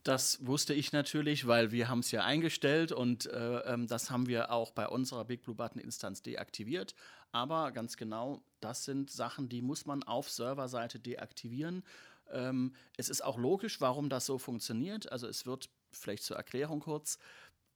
Das 0.05 0.47
wusste 0.47 0.75
ich 0.75 0.93
natürlich, 0.93 1.47
weil 1.47 1.73
wir 1.73 1.89
haben 1.89 1.99
es 2.01 2.13
ja 2.13 2.25
eingestellt 2.25 2.93
und 2.93 3.27
äh, 3.27 3.59
ähm, 3.61 3.89
das 3.89 4.11
haben 4.11 4.29
wir 4.29 4.53
auch 4.53 4.71
bei 4.71 4.87
unserer 4.87 5.25
Big 5.25 5.43
Blue 5.43 5.57
Button 5.57 5.81
Instanz 5.81 6.23
deaktiviert. 6.23 6.95
Aber 7.33 7.73
ganz 7.73 7.97
genau, 7.97 8.43
das 8.61 8.85
sind 8.85 9.11
Sachen, 9.11 9.49
die 9.49 9.61
muss 9.61 9.87
man 9.87 10.05
auf 10.05 10.31
Serverseite 10.31 11.01
deaktivieren. 11.01 11.83
Ähm, 12.31 12.75
es 12.97 13.09
ist 13.09 13.25
auch 13.25 13.39
logisch, 13.39 13.81
warum 13.81 14.09
das 14.09 14.25
so 14.25 14.39
funktioniert. 14.39 15.11
Also 15.11 15.27
es 15.27 15.47
wird 15.47 15.69
vielleicht 15.93 16.23
zur 16.23 16.37
Erklärung 16.37 16.81
kurz. 16.81 17.19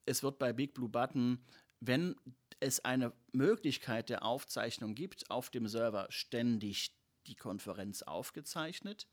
Es 0.06 0.22
wird 0.22 0.38
bei 0.38 0.52
Big 0.52 0.74
Blue 0.74 0.88
Button, 0.88 1.44
wenn 1.80 2.16
es 2.60 2.84
eine 2.84 3.12
Möglichkeit 3.32 4.08
der 4.08 4.24
Aufzeichnung 4.24 4.94
gibt, 4.94 5.30
auf 5.30 5.50
dem 5.50 5.66
Server 5.66 6.06
ständig 6.10 6.94
die 7.26 7.34
Konferenz 7.34 8.02
aufgezeichnet. 8.02 9.08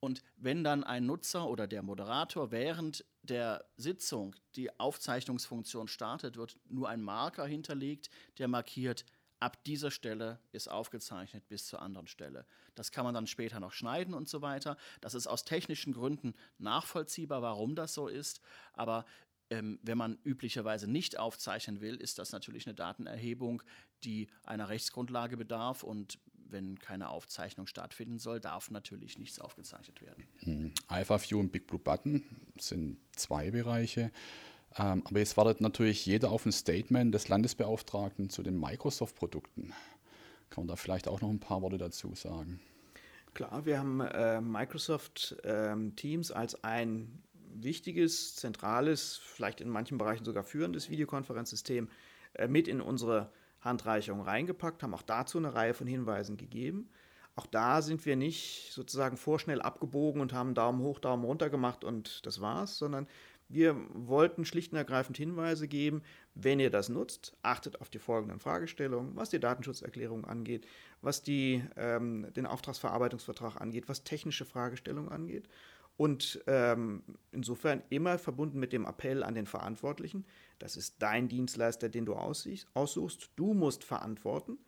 Und 0.00 0.22
wenn 0.36 0.62
dann 0.62 0.84
ein 0.84 1.06
Nutzer 1.06 1.48
oder 1.48 1.66
der 1.66 1.82
Moderator 1.82 2.52
während 2.52 3.04
der 3.22 3.68
Sitzung 3.76 4.36
die 4.54 4.78
Aufzeichnungsfunktion 4.78 5.88
startet, 5.88 6.36
wird 6.36 6.58
nur 6.68 6.88
ein 6.88 7.02
Marker 7.02 7.46
hinterlegt, 7.46 8.08
der 8.38 8.46
markiert, 8.46 9.04
ab 9.40 9.62
dieser 9.64 9.90
Stelle 9.90 10.40
ist 10.52 10.68
aufgezeichnet 10.68 11.48
bis 11.48 11.66
zur 11.66 11.82
anderen 11.82 12.06
Stelle. 12.06 12.46
Das 12.74 12.90
kann 12.90 13.04
man 13.04 13.14
dann 13.14 13.26
später 13.26 13.60
noch 13.60 13.72
schneiden 13.72 14.14
und 14.14 14.28
so 14.28 14.42
weiter. 14.42 14.76
Das 15.00 15.14
ist 15.14 15.26
aus 15.26 15.44
technischen 15.44 15.92
Gründen 15.92 16.34
nachvollziehbar, 16.58 17.42
warum 17.42 17.74
das 17.74 17.94
so 17.94 18.08
ist. 18.08 18.40
Aber 18.72 19.04
ähm, 19.50 19.78
wenn 19.82 19.98
man 19.98 20.18
üblicherweise 20.24 20.90
nicht 20.90 21.18
aufzeichnen 21.18 21.80
will, 21.80 21.96
ist 21.96 22.18
das 22.18 22.32
natürlich 22.32 22.66
eine 22.66 22.74
Datenerhebung, 22.74 23.62
die 24.04 24.28
einer 24.44 24.68
Rechtsgrundlage 24.68 25.36
bedarf. 25.36 25.82
Und 25.82 26.18
wenn 26.34 26.78
keine 26.78 27.08
Aufzeichnung 27.08 27.66
stattfinden 27.66 28.18
soll, 28.18 28.40
darf 28.40 28.70
natürlich 28.70 29.18
nichts 29.18 29.38
aufgezeichnet 29.38 30.02
werden. 30.02 30.26
Hm. 30.40 30.72
Alpha 30.86 31.20
View 31.20 31.38
und 31.38 31.52
Big 31.52 31.66
Blue 31.66 31.80
Button 31.80 32.24
sind 32.58 32.98
zwei 33.16 33.50
Bereiche. 33.50 34.10
Ähm, 34.76 35.02
aber 35.06 35.18
jetzt 35.18 35.36
wartet 35.36 35.60
natürlich 35.60 36.04
jeder 36.04 36.30
auf 36.30 36.46
ein 36.46 36.52
Statement 36.52 37.14
des 37.14 37.28
Landesbeauftragten 37.28 38.30
zu 38.30 38.42
den 38.42 38.58
Microsoft-Produkten. 38.58 39.72
Kann 40.50 40.64
man 40.64 40.68
da 40.68 40.76
vielleicht 40.76 41.08
auch 41.08 41.20
noch 41.20 41.30
ein 41.30 41.40
paar 41.40 41.62
Worte 41.62 41.78
dazu 41.78 42.14
sagen? 42.14 42.60
Klar, 43.34 43.66
wir 43.66 43.78
haben 43.78 44.00
äh, 44.00 44.40
Microsoft 44.40 45.36
äh, 45.44 45.74
Teams 45.96 46.32
als 46.32 46.62
ein 46.64 47.22
wichtiges, 47.54 48.36
zentrales, 48.36 49.16
vielleicht 49.16 49.60
in 49.60 49.68
manchen 49.68 49.98
Bereichen 49.98 50.24
sogar 50.24 50.44
führendes 50.44 50.90
Videokonferenzsystem 50.90 51.88
äh, 52.34 52.48
mit 52.48 52.68
in 52.68 52.80
unsere 52.80 53.30
Handreichung 53.60 54.20
reingepackt, 54.20 54.82
haben 54.82 54.94
auch 54.94 55.02
dazu 55.02 55.38
eine 55.38 55.54
Reihe 55.54 55.74
von 55.74 55.86
Hinweisen 55.86 56.36
gegeben. 56.36 56.90
Auch 57.34 57.46
da 57.46 57.82
sind 57.82 58.04
wir 58.06 58.16
nicht 58.16 58.72
sozusagen 58.72 59.16
vorschnell 59.16 59.62
abgebogen 59.62 60.20
und 60.20 60.32
haben 60.32 60.54
Daumen 60.54 60.80
hoch, 60.80 60.98
Daumen 60.98 61.24
runter 61.24 61.50
gemacht 61.50 61.84
und 61.84 62.26
das 62.26 62.40
war's, 62.40 62.78
sondern 62.78 63.06
wir 63.48 63.76
wollten 63.94 64.44
schlicht 64.44 64.72
und 64.72 64.78
ergreifend 64.78 65.16
Hinweise 65.16 65.68
geben, 65.68 66.02
wenn 66.34 66.60
ihr 66.60 66.70
das 66.70 66.88
nutzt, 66.88 67.36
achtet 67.42 67.80
auf 67.80 67.88
die 67.88 67.98
folgenden 67.98 68.40
Fragestellungen, 68.40 69.16
was 69.16 69.30
die 69.30 69.40
Datenschutzerklärung 69.40 70.24
angeht, 70.26 70.66
was 71.00 71.22
die, 71.22 71.64
ähm, 71.76 72.26
den 72.36 72.46
Auftragsverarbeitungsvertrag 72.46 73.60
angeht, 73.60 73.88
was 73.88 74.04
technische 74.04 74.44
Fragestellungen 74.44 75.10
angeht. 75.10 75.48
Und 75.96 76.44
ähm, 76.46 77.02
insofern 77.32 77.82
immer 77.90 78.18
verbunden 78.18 78.60
mit 78.60 78.72
dem 78.72 78.84
Appell 78.84 79.24
an 79.24 79.34
den 79.34 79.46
Verantwortlichen, 79.46 80.24
das 80.60 80.76
ist 80.76 81.02
dein 81.02 81.28
Dienstleister, 81.28 81.88
den 81.88 82.06
du 82.06 82.14
aussuchst, 82.14 83.30
du 83.34 83.52
musst 83.52 83.82
verantworten, 83.82 84.58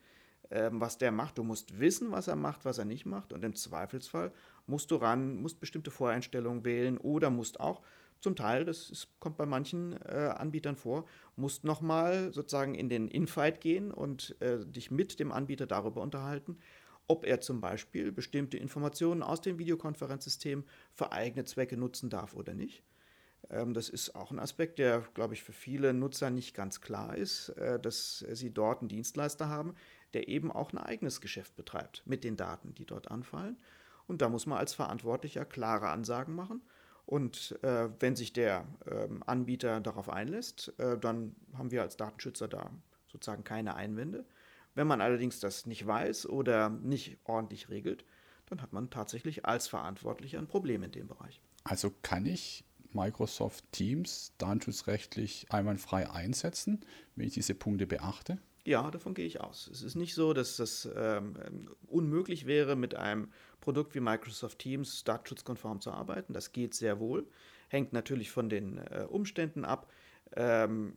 ähm, 0.51 0.81
was 0.81 0.99
der 0.99 1.13
macht, 1.13 1.39
du 1.39 1.45
musst 1.45 1.79
wissen, 1.79 2.11
was 2.11 2.27
er 2.27 2.35
macht, 2.35 2.65
was 2.65 2.79
er 2.79 2.85
nicht 2.85 3.07
macht. 3.07 3.33
Und 3.33 3.45
im 3.45 3.55
Zweifelsfall 3.55 4.33
musst 4.67 4.91
du 4.91 4.97
ran, 4.97 5.41
musst 5.41 5.61
bestimmte 5.61 5.93
Voreinstellungen 5.93 6.65
wählen 6.65 6.99
oder 6.99 7.31
musst 7.31 7.61
auch 7.61 7.83
zum 8.21 8.37
Teil, 8.37 8.65
das 8.65 8.91
ist, 8.91 9.09
kommt 9.19 9.37
bei 9.37 9.47
manchen 9.47 9.93
äh, 10.05 10.33
Anbietern 10.37 10.77
vor, 10.77 11.07
musst 11.37 11.65
nochmal 11.65 12.33
sozusagen 12.33 12.75
in 12.75 12.89
den 12.89 13.09
Infight 13.09 13.61
gehen 13.61 13.91
und 13.91 14.37
äh, 14.41 14.65
dich 14.65 14.91
mit 14.91 15.19
dem 15.21 15.33
Anbieter 15.33 15.67
darüber 15.67 16.03
unterhalten, 16.03 16.59
ob 17.07 17.25
er 17.25 17.41
zum 17.41 17.61
Beispiel 17.61 18.13
bestimmte 18.13 18.59
Informationen 18.59 19.23
aus 19.23 19.41
dem 19.41 19.59
Videokonferenzsystem 19.59 20.65
für 20.93 21.13
eigene 21.13 21.45
Zwecke 21.45 21.77
nutzen 21.77 22.11
darf 22.11 22.35
oder 22.35 22.55
nicht. 22.55 22.83
Ähm, 23.49 23.73
das 23.73 23.89
ist 23.89 24.15
auch 24.15 24.31
ein 24.31 24.39
Aspekt, 24.39 24.79
der, 24.79 25.01
glaube 25.15 25.35
ich, 25.35 25.43
für 25.43 25.53
viele 25.53 25.95
Nutzer 25.95 26.31
nicht 26.31 26.55
ganz 26.55 26.81
klar 26.81 27.17
ist, 27.17 27.49
äh, 27.51 27.81
dass 27.81 28.19
sie 28.19 28.53
dort 28.53 28.81
einen 28.81 28.89
Dienstleister 28.89 29.49
haben, 29.49 29.75
der 30.13 30.29
eben 30.29 30.53
auch 30.53 30.73
ein 30.73 30.79
eigenes 30.79 31.21
Geschäft 31.21 31.57
betreibt 31.57 32.03
mit 32.05 32.23
den 32.23 32.37
Daten, 32.37 32.75
die 32.75 32.85
dort 32.85 33.11
anfallen. 33.11 33.57
Und 34.07 34.23
da 34.23 34.29
muss 34.29 34.45
man 34.45 34.59
als 34.59 34.75
Verantwortlicher 34.75 35.45
klare 35.45 35.89
Ansagen 35.89 36.35
machen 36.35 36.61
und 37.11 37.59
äh, 37.65 37.89
wenn 37.99 38.15
sich 38.15 38.33
der 38.33 38.65
ähm, 38.89 39.25
Anbieter 39.27 39.81
darauf 39.81 40.09
einlässt, 40.09 40.73
äh, 40.79 40.97
dann 40.97 41.35
haben 41.55 41.73
wir 41.73 41.83
als 41.83 41.97
Datenschützer 41.97 42.47
da 42.47 42.71
sozusagen 43.09 43.43
keine 43.43 43.75
Einwände. 43.75 44.25
Wenn 44.77 44.87
man 44.87 45.01
allerdings 45.01 45.41
das 45.41 45.67
nicht 45.67 45.85
weiß 45.85 46.29
oder 46.29 46.71
nicht 46.71 47.19
ordentlich 47.25 47.69
regelt, 47.69 48.05
dann 48.47 48.63
hat 48.63 48.73
man 48.73 48.91
tatsächlich 48.91 49.45
als 49.45 49.67
Verantwortlicher 49.67 50.39
ein 50.39 50.47
Problem 50.47 50.85
in 50.85 50.93
dem 50.93 51.09
Bereich. 51.09 51.41
Also 51.65 51.91
kann 52.03 52.27
ich 52.27 52.65
Microsoft 52.93 53.65
Teams 53.73 54.33
datenschutzrechtlich 54.39 55.49
einwandfrei 55.51 56.09
einsetzen, 56.09 56.85
wenn 57.17 57.27
ich 57.27 57.35
diese 57.35 57.57
Punkte 57.57 57.89
beachte? 57.89 58.39
Ja, 58.65 58.91
davon 58.91 59.15
gehe 59.15 59.27
ich 59.27 59.41
aus. 59.41 59.69
Es 59.69 59.83
ist 59.83 59.95
nicht 59.95 60.15
so, 60.15 60.35
dass 60.35 60.57
das 60.57 60.89
ähm, 60.95 61.35
unmöglich 61.87 62.47
wäre, 62.47 62.77
mit 62.77 62.95
einem 62.95 63.33
Produkt 63.61 63.95
wie 63.95 64.01
Microsoft 64.01 64.59
Teams 64.59 65.05
datenschutzkonform 65.05 65.81
zu 65.81 65.93
arbeiten. 65.93 66.33
Das 66.35 66.53
geht 66.53 66.75
sehr 66.75 67.01
wohl. 67.01 67.27
Hängt 67.69 67.93
natürlich 67.93 68.31
von 68.31 68.49
den 68.49 68.79
äh, 68.79 69.07
Umständen 69.09 69.65
ab. 69.65 69.91
Ähm, 70.37 70.95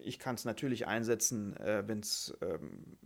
ich 0.00 0.18
kann 0.18 0.36
es 0.36 0.44
natürlich 0.44 0.86
einsetzen, 0.86 1.56
äh, 1.56 1.82
wenn 1.86 2.00
es 2.00 2.36
ähm, 2.40 2.96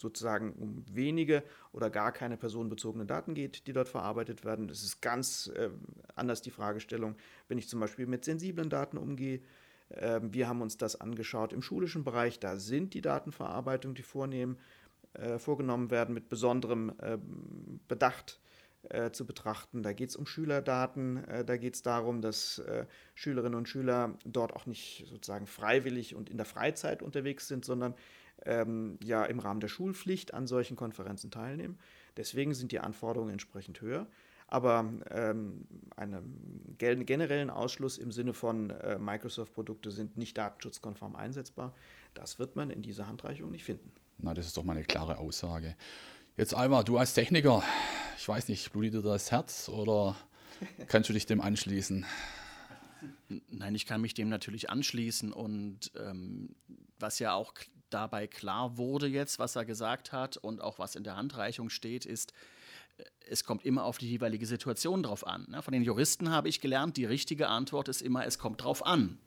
sozusagen 0.00 0.52
um 0.52 0.84
wenige 0.92 1.42
oder 1.72 1.88
gar 1.88 2.12
keine 2.12 2.36
personenbezogene 2.36 3.06
Daten 3.06 3.34
geht, 3.34 3.66
die 3.66 3.72
dort 3.72 3.88
verarbeitet 3.88 4.44
werden. 4.44 4.68
Das 4.68 4.82
ist 4.82 5.00
ganz 5.00 5.50
äh, 5.54 5.70
anders 6.14 6.42
die 6.42 6.50
Fragestellung, 6.50 7.16
wenn 7.48 7.58
ich 7.58 7.68
zum 7.68 7.80
Beispiel 7.80 8.06
mit 8.06 8.24
sensiblen 8.24 8.68
Daten 8.68 8.98
umgehe. 8.98 9.40
Äh, 9.96 10.20
wir 10.22 10.48
haben 10.48 10.62
uns 10.62 10.76
das 10.76 11.00
angeschaut 11.00 11.52
im 11.52 11.62
schulischen 11.62 12.04
Bereich. 12.04 12.38
Da 12.38 12.56
sind 12.56 12.94
die 12.94 13.00
Datenverarbeitung, 13.00 13.94
die 13.94 14.02
vornehmen, 14.02 14.58
äh, 15.14 15.38
vorgenommen 15.38 15.90
werden, 15.90 16.14
mit 16.14 16.28
besonderem 16.28 16.92
ähm, 17.02 17.80
Bedacht 17.88 18.40
äh, 18.88 19.10
zu 19.10 19.26
betrachten. 19.26 19.82
Da 19.82 19.92
geht 19.92 20.10
es 20.10 20.16
um 20.16 20.26
Schülerdaten, 20.26 21.24
äh, 21.28 21.44
da 21.44 21.56
geht 21.56 21.74
es 21.74 21.82
darum, 21.82 22.20
dass 22.20 22.62
Schülerinnen 23.14 23.56
und 23.56 23.68
Schüler 23.68 24.16
dort 24.24 24.54
auch 24.54 24.66
nicht 24.66 25.04
sozusagen 25.08 25.46
freiwillig 25.46 26.14
und 26.14 26.30
in 26.30 26.36
der 26.36 26.46
Freizeit 26.46 27.02
unterwegs 27.02 27.48
sind, 27.48 27.64
sondern 27.64 27.94
ähm, 28.44 28.98
ja 29.02 29.24
im 29.24 29.38
Rahmen 29.38 29.60
der 29.60 29.68
Schulpflicht 29.68 30.34
an 30.34 30.46
solchen 30.46 30.76
Konferenzen 30.76 31.30
teilnehmen. 31.30 31.78
Deswegen 32.16 32.54
sind 32.54 32.72
die 32.72 32.80
Anforderungen 32.80 33.32
entsprechend 33.32 33.80
höher. 33.80 34.06
Aber 34.52 34.92
ähm, 35.10 35.64
einen 35.96 36.76
generellen 36.76 37.48
Ausschluss 37.48 37.96
im 37.96 38.12
Sinne 38.12 38.34
von 38.34 38.68
äh, 38.68 38.98
Microsoft-Produkte 38.98 39.90
sind 39.90 40.18
nicht 40.18 40.36
datenschutzkonform 40.36 41.16
einsetzbar, 41.16 41.74
das 42.12 42.38
wird 42.38 42.54
man 42.54 42.68
in 42.68 42.82
dieser 42.82 43.06
Handreichung 43.06 43.50
nicht 43.50 43.64
finden. 43.64 43.90
Na, 44.18 44.34
das 44.34 44.44
ist 44.44 44.58
doch 44.58 44.62
mal 44.62 44.76
eine 44.76 44.84
klare 44.84 45.16
Aussage. 45.16 45.74
Jetzt 46.36 46.52
Alma, 46.52 46.82
du 46.82 46.98
als 46.98 47.14
Techniker, 47.14 47.62
ich 48.18 48.28
weiß 48.28 48.48
nicht, 48.48 48.70
blutet 48.74 48.92
dir 48.92 49.00
das 49.00 49.30
Herz 49.30 49.70
oder 49.70 50.16
kannst 50.86 51.08
du 51.08 51.14
dich 51.14 51.24
dem 51.24 51.40
anschließen? 51.40 52.04
Nein, 53.48 53.74
ich 53.74 53.86
kann 53.86 54.02
mich 54.02 54.12
dem 54.12 54.28
natürlich 54.28 54.68
anschließen 54.68 55.32
und 55.32 55.92
ähm, 55.98 56.54
was 56.98 57.20
ja 57.20 57.32
auch 57.32 57.54
dabei 57.88 58.26
klar 58.26 58.76
wurde 58.76 59.06
jetzt, 59.06 59.38
was 59.38 59.56
er 59.56 59.64
gesagt 59.64 60.12
hat 60.12 60.36
und 60.36 60.60
auch 60.60 60.78
was 60.78 60.94
in 60.94 61.04
der 61.04 61.16
Handreichung 61.16 61.70
steht, 61.70 62.04
ist, 62.04 62.32
äh, 62.32 62.61
es 63.28 63.44
kommt 63.44 63.64
immer 63.64 63.84
auf 63.84 63.98
die 63.98 64.08
jeweilige 64.08 64.46
Situation 64.46 65.02
drauf 65.02 65.26
an. 65.26 65.46
Ne? 65.48 65.60
Von 65.62 65.72
den 65.72 65.82
Juristen 65.82 66.30
habe 66.30 66.48
ich 66.48 66.60
gelernt, 66.60 66.96
die 66.96 67.04
richtige 67.04 67.48
Antwort 67.48 67.88
ist 67.88 68.02
immer, 68.02 68.24
es 68.26 68.38
kommt 68.38 68.62
drauf 68.62 68.86
an. 68.86 69.18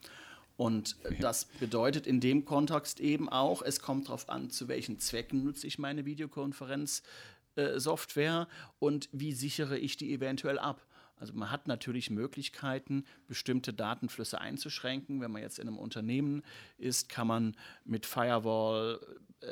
Und 0.57 0.95
ja. 1.03 1.11
das 1.19 1.45
bedeutet 1.45 2.07
in 2.07 2.21
dem 2.21 2.45
Kontext 2.45 2.99
eben 2.99 3.29
auch, 3.29 3.61
es 3.61 3.79
kommt 3.81 4.07
darauf 4.07 4.29
an, 4.29 4.49
zu 4.49 4.67
welchen 4.67 4.99
Zwecken 4.99 5.43
nutze 5.43 5.67
ich 5.67 5.77
meine 5.79 6.05
Videokonferenzsoftware 6.05 8.47
äh, 8.49 8.53
und 8.79 9.09
wie 9.11 9.33
sichere 9.33 9.77
ich 9.77 9.97
die 9.97 10.13
eventuell 10.13 10.57
ab. 10.59 10.85
Also 11.17 11.33
man 11.33 11.51
hat 11.51 11.67
natürlich 11.67 12.09
Möglichkeiten, 12.09 13.05
bestimmte 13.27 13.73
Datenflüsse 13.73 14.39
einzuschränken. 14.39 15.19
Wenn 15.21 15.31
man 15.31 15.41
jetzt 15.41 15.59
in 15.59 15.67
einem 15.67 15.77
Unternehmen 15.77 16.41
ist, 16.77 17.09
kann 17.09 17.27
man 17.27 17.57
mit 17.85 18.05
Firewall, 18.05 18.99
äh, 19.01 19.05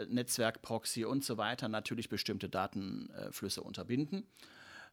Netzwerkproxy 0.08 1.06
und 1.06 1.24
so 1.24 1.38
weiter 1.38 1.68
natürlich 1.68 2.10
bestimmte 2.10 2.50
Datenflüsse 2.50 3.62
unterbinden. 3.62 4.28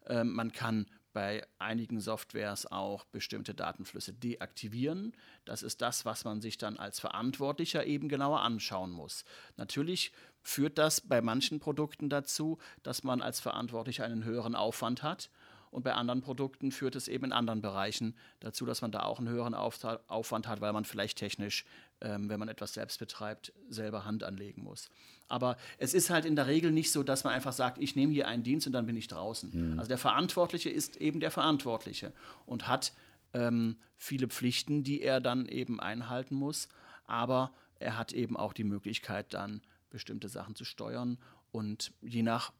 Ähm, 0.07 0.33
man 0.33 0.52
kann 0.52 0.87
bei 1.12 1.45
einigen 1.59 2.00
Softwares 2.00 2.71
auch 2.71 3.04
bestimmte 3.07 3.54
Datenflüsse 3.54 4.12
deaktivieren. 4.12 5.12
Das 5.45 5.62
ist 5.62 5.83
das, 5.83 6.04
was 6.04 6.25
man 6.25 6.40
sich 6.40 6.57
dann 6.57 6.76
als 6.76 7.00
Verantwortlicher 7.00 7.85
eben 7.85 8.09
genauer 8.09 8.40
anschauen 8.40 8.92
muss. 8.92 9.25
Natürlich 9.57 10.12
führt 10.42 10.78
das 10.78 11.00
bei 11.00 11.21
manchen 11.21 11.59
Produkten 11.59 12.09
dazu, 12.09 12.59
dass 12.83 13.02
man 13.02 13.23
als 13.23 13.40
Verantwortlicher 13.40 14.04
einen 14.04 14.25
höheren 14.25 14.54
Aufwand 14.54 15.02
hat 15.02 15.30
und 15.71 15.85
bei 15.85 15.95
anderen 15.95 16.21
Produkten 16.21 16.73
führt 16.73 16.97
es 16.97 17.09
eben 17.09 17.26
in 17.26 17.33
anderen 17.33 17.61
Bereichen 17.62 18.16
dazu, 18.40 18.66
dass 18.66 18.83
man 18.83 18.90
da 18.90 19.04
auch 19.04 19.19
einen 19.19 19.28
höheren 19.28 19.54
Aufwand 19.54 20.49
hat, 20.49 20.61
weil 20.61 20.73
man 20.73 20.85
vielleicht 20.85 21.19
technisch, 21.19 21.64
ähm, 22.00 22.28
wenn 22.28 22.38
man 22.38 22.49
etwas 22.49 22.75
selbst 22.75 22.99
betreibt, 22.99 23.52
selber 23.69 24.04
Hand 24.04 24.25
anlegen 24.25 24.62
muss. 24.62 24.88
Aber 25.28 25.57
es 25.78 25.95
ist 25.95 26.11
halt 26.11 26.25
in 26.25 26.37
der 26.37 26.47
Regel 26.47 26.73
nicht 26.73 26.92
so, 26.92 27.02
dass 27.02 27.25
man 27.25 27.33
einfach 27.33 27.52
sagt, 27.52 27.78
ich 27.78 27.97
nehme 27.97 28.12
hier 28.12 28.26
einen 28.26 28.42
Dienst 28.42 28.66
und 28.66 28.73
dann 28.73 28.87
bin 28.87 28.97
ich 28.97 29.09
draußen. 29.09 29.73
Mhm. 29.73 29.78
Also 29.78 29.88
der 29.88 29.99
Verantwortliche 29.99 30.71
ist 30.71 30.97
eben 30.97 31.21
der 31.21 31.30
Verantwortliche 31.30 32.12
und 32.47 32.69
hat 32.69 32.92
ähm, 33.33 33.76
viele 33.97 34.28
Pflichten, 34.28 34.83
die 34.83 35.02
er 35.02 35.21
dann 35.21 35.47
eben 35.47 35.80
einhalten 35.80 36.35
muss. 36.35 36.69
Aber 37.07 37.52
er 37.78 37.97
hat 37.97 38.12
eben 38.12 38.37
auch 38.37 38.52
die 38.52 38.64
Möglichkeit, 38.64 39.35
dann 39.35 39.62
bestimmte 39.90 40.28
Sachen 40.28 40.54
zu 40.54 40.64
steuern 40.64 41.19
und 41.52 41.92
je 42.00 42.23
nach 42.23 42.52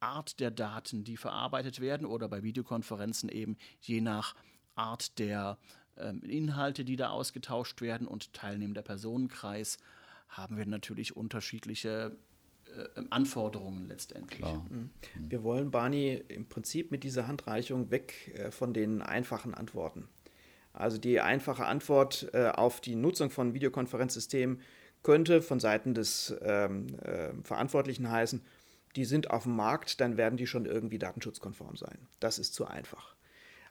Art 0.00 0.40
der 0.40 0.50
Daten, 0.50 1.04
die 1.04 1.16
verarbeitet 1.16 1.80
werden 1.80 2.06
oder 2.06 2.28
bei 2.28 2.42
Videokonferenzen 2.42 3.28
eben 3.28 3.56
je 3.80 4.00
nach 4.00 4.34
Art 4.74 5.18
der 5.18 5.58
Inhalte, 5.96 6.84
die 6.84 6.96
da 6.96 7.10
ausgetauscht 7.10 7.80
werden 7.80 8.06
und 8.06 8.32
teilnehmender 8.32 8.82
Personenkreis, 8.82 9.78
haben 10.28 10.56
wir 10.56 10.66
natürlich 10.66 11.16
unterschiedliche 11.16 12.16
äh, 12.76 13.02
Anforderungen 13.10 13.88
letztendlich. 13.88 14.44
Mhm. 14.44 14.90
Wir 15.28 15.42
wollen, 15.42 15.70
Barney, 15.70 16.22
im 16.28 16.46
Prinzip 16.46 16.90
mit 16.90 17.04
dieser 17.04 17.26
Handreichung 17.26 17.90
weg 17.90 18.32
äh, 18.34 18.50
von 18.50 18.72
den 18.72 19.02
einfachen 19.02 19.54
Antworten. 19.54 20.08
Also 20.72 20.98
die 20.98 21.20
einfache 21.20 21.66
Antwort 21.66 22.28
äh, 22.32 22.48
auf 22.48 22.80
die 22.80 22.94
Nutzung 22.94 23.30
von 23.30 23.54
Videokonferenzsystemen 23.54 24.60
könnte 25.02 25.42
von 25.42 25.58
Seiten 25.58 25.94
des 25.94 26.34
ähm, 26.42 26.86
äh, 27.00 27.32
Verantwortlichen 27.42 28.10
heißen, 28.10 28.42
die 28.96 29.04
sind 29.04 29.30
auf 29.30 29.44
dem 29.44 29.56
Markt, 29.56 30.00
dann 30.00 30.16
werden 30.16 30.36
die 30.36 30.46
schon 30.46 30.66
irgendwie 30.66 30.98
datenschutzkonform 30.98 31.76
sein. 31.76 32.06
Das 32.20 32.38
ist 32.38 32.54
zu 32.54 32.66
einfach. 32.66 33.16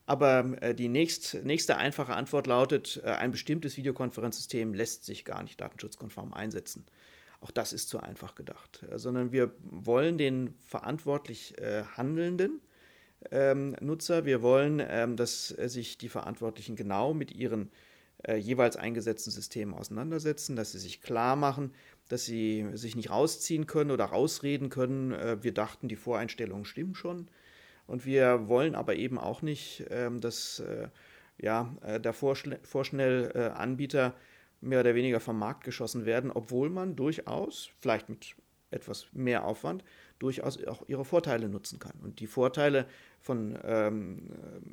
Aber 0.09 0.59
äh, 0.63 0.73
die 0.73 0.87
nächst, 0.87 1.35
nächste 1.43 1.77
einfache 1.77 2.15
Antwort 2.15 2.47
lautet, 2.47 2.99
äh, 3.03 3.11
ein 3.11 3.29
bestimmtes 3.29 3.77
Videokonferenzsystem 3.77 4.73
lässt 4.73 5.05
sich 5.05 5.23
gar 5.23 5.43
nicht 5.43 5.61
datenschutzkonform 5.61 6.33
einsetzen. 6.33 6.83
Auch 7.41 7.51
das 7.51 7.73
ist 7.73 7.89
zu 7.89 7.99
einfach 7.99 8.33
gedacht, 8.33 8.83
äh, 8.89 8.97
sondern 8.97 9.31
wir 9.31 9.53
wollen 9.61 10.17
den 10.17 10.55
verantwortlich 10.65 11.53
handelnden 11.95 12.59
ähm, 13.29 13.75
Nutzer, 13.81 14.25
wir 14.25 14.41
wollen, 14.41 14.81
ähm, 14.83 15.15
dass 15.15 15.49
sich 15.49 15.99
die 15.99 16.09
Verantwortlichen 16.09 16.75
genau 16.75 17.13
mit 17.13 17.31
ihren 17.31 17.69
jeweils 18.37 18.75
eingesetzten 18.75 19.31
Systemen 19.31 19.73
auseinandersetzen, 19.73 20.57
dass 20.57 20.73
sie 20.73 20.77
sich 20.77 21.01
klar 21.01 21.37
machen, 21.37 21.71
dass 22.09 22.25
sie 22.25 22.67
sich 22.73 22.97
nicht 22.97 23.11
rausziehen 23.11 23.65
können 23.65 23.91
oder 23.91 24.03
rausreden 24.03 24.67
können. 24.67 25.41
Wir 25.41 25.53
dachten, 25.53 25.87
die 25.87 25.95
Voreinstellungen 25.95 26.65
stimmen 26.65 26.95
schon. 26.95 27.29
Und 27.89 28.05
wir 28.05 28.47
wollen 28.47 28.75
aber 28.75 28.95
eben 28.95 29.17
auch 29.17 29.41
nicht, 29.41 29.85
ähm, 29.89 30.21
dass 30.21 30.59
äh, 30.59 30.87
ja, 31.37 31.75
äh, 31.81 31.99
der 31.99 32.13
vorschnell 32.13 33.51
Anbieter 33.55 34.13
mehr 34.61 34.81
oder 34.81 34.95
weniger 34.95 35.19
vom 35.19 35.39
Markt 35.39 35.63
geschossen 35.63 36.05
werden, 36.05 36.31
obwohl 36.31 36.69
man 36.69 36.95
durchaus, 36.95 37.69
vielleicht 37.79 38.09
mit 38.09 38.35
etwas 38.71 39.07
mehr 39.13 39.45
Aufwand, 39.45 39.83
durchaus 40.19 40.63
auch 40.65 40.83
ihre 40.87 41.05
Vorteile 41.05 41.47
nutzen 41.49 41.79
kann. 41.79 41.93
Und 42.03 42.19
die 42.19 42.27
Vorteile 42.27 42.85
von 43.21 43.57
ähm, 43.63 44.29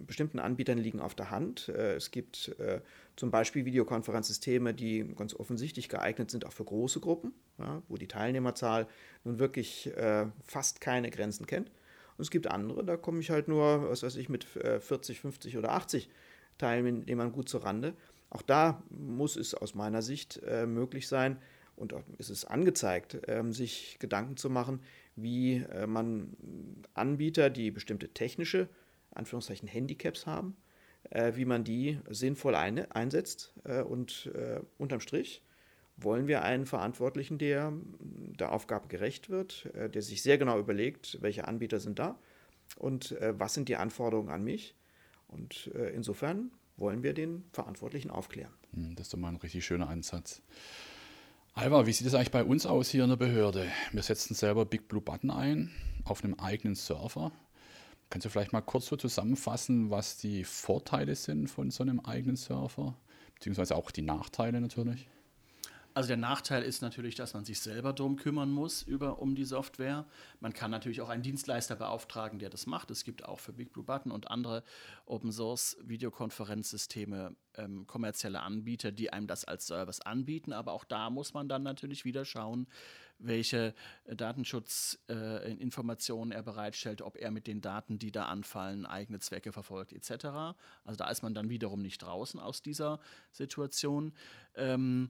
bestimmten 0.07 0.39
Anbietern 0.39 0.79
liegen 0.79 1.01
auf 1.01 1.15
der 1.15 1.31
Hand. 1.31 1.69
Äh, 1.69 1.95
es 1.95 2.11
gibt 2.11 2.49
äh, 2.59 2.81
zum 3.15 3.31
Beispiel 3.31 3.65
Videokonferenzsysteme, 3.65 4.75
die 4.75 5.05
ganz 5.17 5.35
offensichtlich 5.35 5.89
geeignet 5.89 6.31
sind, 6.31 6.45
auch 6.47 6.53
für 6.53 6.65
große 6.65 7.01
Gruppen, 7.01 7.33
ja, 7.59 7.81
wo 7.89 7.97
die 7.97 8.09
Teilnehmerzahl 8.09 8.87
nun 9.25 9.39
wirklich 9.39 9.87
äh, 9.97 10.27
fast 10.45 10.81
keine 10.81 11.11
Grenzen 11.11 11.47
kennt. 11.47 11.71
Und 12.17 12.23
es 12.23 12.31
gibt 12.31 12.47
andere, 12.47 12.85
da 12.85 12.97
komme 12.97 13.21
ich 13.21 13.31
halt 13.31 13.49
nur, 13.49 13.91
was 13.91 14.03
weiß 14.03 14.17
ich, 14.17 14.29
mit 14.29 14.45
40, 14.45 15.21
50 15.21 15.59
oder 15.59 15.73
80 15.73 16.09
Teilnehmern 16.59 17.33
gut 17.33 17.49
zur 17.49 17.65
Rande. 17.65 17.95
Auch 18.31 18.43
da 18.43 18.83
muss 18.91 19.37
es 19.37 19.55
aus 19.55 19.75
meiner 19.75 20.03
Sicht 20.03 20.43
äh, 20.47 20.67
möglich 20.67 21.09
sein 21.09 21.39
und 21.77 21.95
ist 22.19 22.31
es 22.31 22.45
angezeigt, 22.45 23.29
äh, 23.29 23.43
sich 23.51 23.99
Gedanken 24.01 24.37
zu 24.37 24.51
machen, 24.51 24.81
wie 25.15 25.57
äh, 25.57 25.87
man 25.87 26.37
Anbieter, 26.95 27.51
die 27.51 27.71
bestimmte 27.71 28.09
technische, 28.09 28.69
Anführungszeichen 29.15 29.69
Handicaps 29.69 30.27
haben, 30.27 30.57
äh, 31.11 31.33
wie 31.37 31.45
man 31.45 31.65
die 31.65 32.01
sinnvoll 32.11 32.55
ein, 32.55 32.91
einsetzt. 32.91 33.55
Äh, 33.65 33.83
und 33.83 34.31
äh, 34.35 34.61
unterm 34.79 35.01
Strich 35.01 35.43
wollen 35.97 36.27
wir 36.27 36.43
einen 36.43 36.67
Verantwortlichen, 36.67 37.39
der 37.39 37.73
der 38.39 38.53
Aufgabe 38.53 38.89
gerecht 38.89 39.31
wird, 39.31 39.67
äh, 39.75 39.89
der 39.89 40.03
sich 40.03 40.23
sehr 40.23 40.39
genau 40.39 40.59
überlegt, 40.59 41.19
welche 41.21 41.49
Anbieter 41.49 41.81
sind 41.81 41.99
da 41.99 42.19
und 42.77 43.13
äh, 43.13 43.39
was 43.39 43.55
sind 43.55 43.69
die 43.69 43.77
Anforderungen 43.77 44.31
an 44.31 44.45
mich. 44.45 44.75
Und 45.29 45.67
insofern 45.93 46.53
wollen 46.77 47.03
wir 47.03 47.13
den 47.13 47.43
Verantwortlichen 47.53 48.11
aufklären. 48.11 48.53
Hm, 48.75 48.95
das 48.95 49.07
ist 49.07 49.13
doch 49.13 49.19
mal 49.19 49.31
ein 49.31 49.37
richtig 49.37 49.67
schöner 49.67 49.89
Ansatz. 49.89 50.41
Alva, 51.53 51.85
wie 51.87 51.93
sieht 51.93 52.07
es 52.07 52.15
eigentlich 52.15 52.31
bei 52.31 52.45
uns 52.45 52.65
aus 52.65 52.91
hier 52.91 53.03
in 53.03 53.11
der 53.11 53.17
Behörde? 53.17 53.67
Wir 53.91 54.03
setzen 54.03 54.35
selber 54.35 54.67
Big 54.67 54.89
Blue 54.89 55.01
Button 55.01 55.31
ein 55.31 55.73
auf 56.05 56.23
einem 56.23 56.35
eigenen 56.35 56.75
Server. 56.75 57.33
Kannst 58.11 58.27
du 58.27 58.31
vielleicht 58.31 58.53
mal 58.53 58.61
kurz 58.61 58.87
so 58.87 58.97
zusammenfassen, 58.97 59.91
was 59.91 60.17
die 60.17 60.45
Vorteile 60.45 61.17
sind 61.17 61.49
von 61.49 61.71
so 61.71 61.83
einem 61.83 62.01
eigenen 62.01 62.37
Server? 62.37 62.97
Beziehungsweise 63.35 63.75
auch 63.75 63.91
die 63.91 64.03
Nachteile 64.03 64.61
natürlich? 64.61 65.09
Also 65.97 66.09
der 66.09 66.19
Nachteil 66.19 66.63
ist 66.63 66.83
natürlich, 66.83 67.15
dass 67.15 67.33
man 67.33 67.47
sich 67.47 67.59
selber 67.59 67.95
drum 67.95 68.17
kümmern 68.17 68.51
muss 68.51 68.83
über, 68.83 69.19
um 69.19 69.35
die 69.35 69.47
Software. 69.47 70.05
Man 70.41 70.53
kann 70.53 70.71
natürlich 70.71 71.01
auch 71.01 71.09
einen 71.09 71.23
Dienstleister 71.23 71.75
beauftragen, 71.75 72.39
der 72.39 72.51
das 72.51 72.67
macht. 72.67 72.91
Es 72.91 73.03
gibt 73.03 73.25
auch 73.25 73.41
für 73.41 73.55
Big 73.55 73.73
Blue 73.73 73.83
Button 73.83 74.13
und 74.13 74.31
andere 74.31 74.63
Open 75.07 75.33
Source 75.33 75.79
Videokonferenzsysteme 75.81 77.35
ähm, 77.55 77.87
kommerzielle 77.87 78.43
Anbieter, 78.43 78.93
die 78.93 79.11
einem 79.11 79.27
das 79.27 79.47
als 79.47 79.69
Service 79.69 80.03
anbieten. 80.03 80.53
Aber 80.53 80.73
auch 80.73 80.85
da 80.85 81.09
muss 81.09 81.33
man 81.33 81.49
dann 81.49 81.63
natürlich 81.63 82.05
wieder 82.05 82.27
schauen, 82.27 82.67
welche 83.19 83.75
äh, 84.05 84.15
Datenschutzinformationen 84.15 86.31
äh, 86.31 86.35
er 86.35 86.43
bereitstellt, 86.43 87.01
ob 87.01 87.17
er 87.17 87.31
mit 87.31 87.47
den 87.47 87.63
Daten, 87.63 87.99
die 87.99 88.13
da 88.13 88.27
anfallen, 88.27 88.85
eigene 88.85 89.21
Zwecke 89.21 89.51
verfolgt 89.51 89.95
etc. 89.95 90.27
Also 90.85 90.99
da 90.99 91.09
ist 91.09 91.23
man 91.23 91.33
dann 91.33 91.49
wiederum 91.49 91.81
nicht 91.81 92.03
draußen 92.03 92.39
aus 92.39 92.61
dieser 92.61 93.01
Situation. 93.33 94.13
Ähm, 94.57 95.09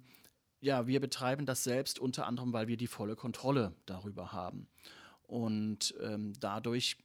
ja, 0.61 0.87
wir 0.87 1.01
betreiben 1.01 1.47
das 1.47 1.65
selbst 1.65 1.99
unter 1.99 2.27
anderem, 2.27 2.53
weil 2.53 2.69
wir 2.69 2.77
die 2.77 2.87
volle 2.87 3.17
Kontrolle 3.17 3.75
darüber 3.87 4.33
haben. 4.33 4.69
Und 5.23 5.95
ähm, 6.01 6.33
dadurch 6.39 6.97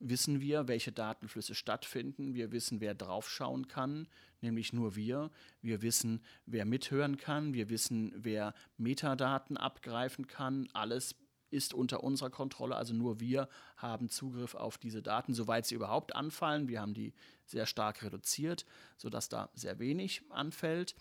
wissen 0.00 0.40
wir, 0.40 0.66
welche 0.66 0.92
Datenflüsse 0.92 1.54
stattfinden. 1.54 2.34
Wir 2.34 2.52
wissen, 2.52 2.80
wer 2.80 2.94
draufschauen 2.94 3.68
kann, 3.68 4.08
nämlich 4.40 4.72
nur 4.72 4.96
wir. 4.96 5.30
Wir 5.60 5.82
wissen, 5.82 6.22
wer 6.46 6.64
mithören 6.64 7.16
kann. 7.18 7.52
Wir 7.52 7.68
wissen, 7.68 8.12
wer 8.16 8.54
Metadaten 8.78 9.56
abgreifen 9.56 10.26
kann. 10.26 10.68
Alles 10.72 11.14
ist 11.50 11.74
unter 11.74 12.02
unserer 12.02 12.30
Kontrolle. 12.30 12.76
Also 12.76 12.94
nur 12.94 13.20
wir 13.20 13.48
haben 13.76 14.08
Zugriff 14.08 14.54
auf 14.54 14.78
diese 14.78 15.02
Daten, 15.02 15.34
soweit 15.34 15.66
sie 15.66 15.74
überhaupt 15.74 16.14
anfallen. 16.14 16.68
Wir 16.68 16.80
haben 16.80 16.94
die 16.94 17.12
sehr 17.44 17.66
stark 17.66 18.02
reduziert, 18.02 18.64
sodass 18.96 19.28
da 19.28 19.50
sehr 19.54 19.78
wenig 19.78 20.22
anfällt. 20.30 20.94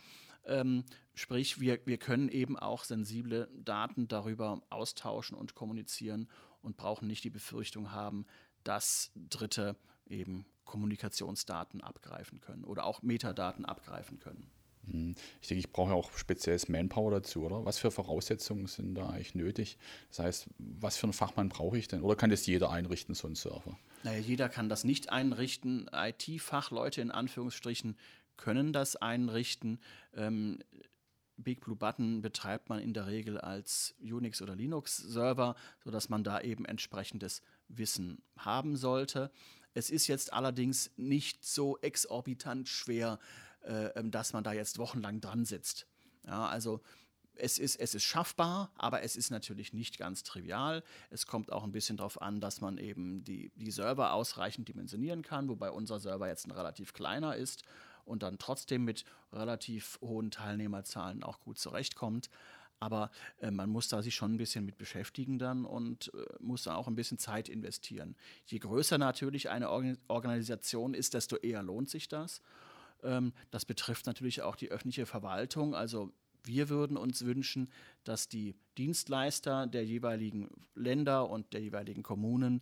Ähm, 0.46 0.84
sprich, 1.14 1.60
wir, 1.60 1.80
wir 1.86 1.98
können 1.98 2.30
eben 2.30 2.58
auch 2.58 2.84
sensible 2.84 3.50
Daten 3.54 4.08
darüber 4.08 4.62
austauschen 4.70 5.38
und 5.38 5.56
kommunizieren 5.56 6.30
und 6.62 6.78
brauchen 6.78 7.08
nicht 7.08 7.24
die 7.24 7.30
Befürchtung 7.30 7.92
haben, 7.92 8.26
dass 8.64 9.12
Dritte 9.16 9.76
eben 10.08 10.46
Kommunikationsdaten 10.66 11.82
abgreifen 11.82 12.42
können 12.42 12.64
oder 12.64 12.86
auch 12.86 13.02
Metadaten 13.02 13.66
abgreifen 13.66 14.20
können. 14.20 14.52
Hm. 14.92 15.16
Ich 15.42 15.48
denke, 15.48 15.60
ich 15.60 15.72
brauche 15.72 15.94
auch 15.94 16.12
spezielles 16.18 16.68
Manpower 16.70 17.12
dazu, 17.12 17.44
oder? 17.44 17.66
Was 17.66 17.80
für 17.80 17.92
Voraussetzungen 17.92 18.68
sind 18.68 18.96
da 18.96 19.10
eigentlich 19.10 19.36
nötig? 19.36 19.78
Das 20.10 20.20
heißt, 20.20 20.48
was 20.58 20.98
für 20.98 21.06
einen 21.06 21.14
Fachmann 21.14 21.50
brauche 21.50 21.78
ich 21.78 21.88
denn? 21.88 22.02
Oder 22.02 22.16
kann 22.16 22.30
das 22.30 22.46
jeder 22.46 22.72
einrichten, 22.72 23.16
so 23.16 23.28
einen 23.28 23.36
Server? 23.36 23.78
Naja, 24.04 24.20
jeder 24.20 24.48
kann 24.48 24.70
das 24.70 24.84
nicht 24.84 25.10
einrichten. 25.10 25.90
IT-Fachleute 25.92 27.02
in 27.02 27.12
Anführungsstrichen 27.12 27.98
können 28.40 28.74
das 28.74 28.96
einrichten. 28.96 29.80
Ähm, 30.14 30.60
Big 31.38 31.62
Blue 31.62 31.76
Button 31.76 32.22
betreibt 32.22 32.70
man 32.70 32.80
in 32.80 32.94
der 32.94 33.08
Regel 33.08 33.38
als 33.38 33.96
Unix- 34.02 34.42
oder 34.42 34.56
Linux-Server, 34.56 35.56
sodass 35.84 36.10
man 36.10 36.24
da 36.24 36.42
eben 36.42 36.66
entsprechendes 36.66 37.42
Wissen 37.68 38.22
haben 38.38 38.76
sollte. 38.76 39.32
Es 39.74 39.90
ist 39.90 40.08
jetzt 40.08 40.34
allerdings 40.34 40.92
nicht 40.98 41.46
so 41.46 41.78
exorbitant 41.80 42.68
schwer, 42.68 43.20
äh, 43.62 43.88
ähm, 43.96 44.12
dass 44.12 44.34
man 44.34 44.44
da 44.44 44.54
jetzt 44.54 44.80
wochenlang 44.80 45.22
dran 45.22 45.46
sitzt. 45.46 45.86
Ja, 46.26 46.48
also 46.48 46.82
es 47.36 47.58
ist, 47.58 47.76
es 47.78 47.96
ist 47.96 48.04
schaffbar, 48.04 48.72
aber 48.76 49.02
es 49.04 49.16
ist 49.16 49.32
natürlich 49.32 49.72
nicht 49.74 49.98
ganz 49.98 50.24
trivial. 50.24 50.84
Es 51.10 51.26
kommt 51.26 51.52
auch 51.52 51.64
ein 51.64 51.72
bisschen 51.72 51.98
darauf 51.98 52.22
an, 52.22 52.42
dass 52.42 52.60
man 52.60 52.78
eben 52.78 53.24
die, 53.24 53.52
die 53.56 53.72
Server 53.72 54.14
ausreichend 54.14 54.68
dimensionieren 54.68 55.22
kann, 55.22 55.48
wobei 55.48 55.72
unser 55.72 56.00
Server 56.00 56.28
jetzt 56.28 56.46
ein 56.48 56.52
relativ 56.52 56.94
kleiner 56.94 57.36
ist 57.36 57.64
und 58.10 58.24
dann 58.24 58.38
trotzdem 58.38 58.84
mit 58.84 59.06
relativ 59.32 60.00
hohen 60.02 60.32
Teilnehmerzahlen 60.32 61.24
auch 61.24 61.40
gut 61.40 61.58
zurechtkommt. 61.58 62.30
Aber 62.80 63.12
äh, 63.40 63.52
man 63.52 63.70
muss 63.70 63.90
da 63.90 64.02
sich 64.02 64.16
schon 64.16 64.34
ein 64.34 64.38
bisschen 64.38 64.66
mit 64.66 64.78
beschäftigen 64.78 65.38
dann 65.38 65.66
und 65.66 66.12
äh, 66.14 66.26
muss 66.40 66.64
da 66.64 66.76
auch 66.76 66.88
ein 66.88 66.96
bisschen 66.96 67.18
Zeit 67.18 67.50
investieren. 67.50 68.16
Je 68.46 68.60
größer 68.60 68.98
natürlich 68.98 69.50
eine 69.50 69.70
Organ 69.70 69.98
Organisation 70.08 70.94
ist, 70.94 71.14
desto 71.14 71.36
eher 71.36 71.62
lohnt 71.62 71.90
sich 71.90 72.08
das. 72.08 72.42
Ähm, 73.04 73.34
das 73.52 73.66
betrifft 73.66 74.06
natürlich 74.06 74.42
auch 74.42 74.56
die 74.56 74.70
öffentliche 74.70 75.06
Verwaltung. 75.06 75.76
Also 75.76 76.14
wir 76.44 76.70
würden 76.70 76.98
uns 76.98 77.26
wünschen, 77.26 77.70
dass 78.06 78.30
die 78.30 78.56
Dienstleister 78.78 79.68
der 79.68 79.86
jeweiligen 79.86 80.50
Länder 80.74 81.30
und 81.30 81.54
der 81.54 81.62
jeweiligen 81.62 82.02
Kommunen 82.02 82.62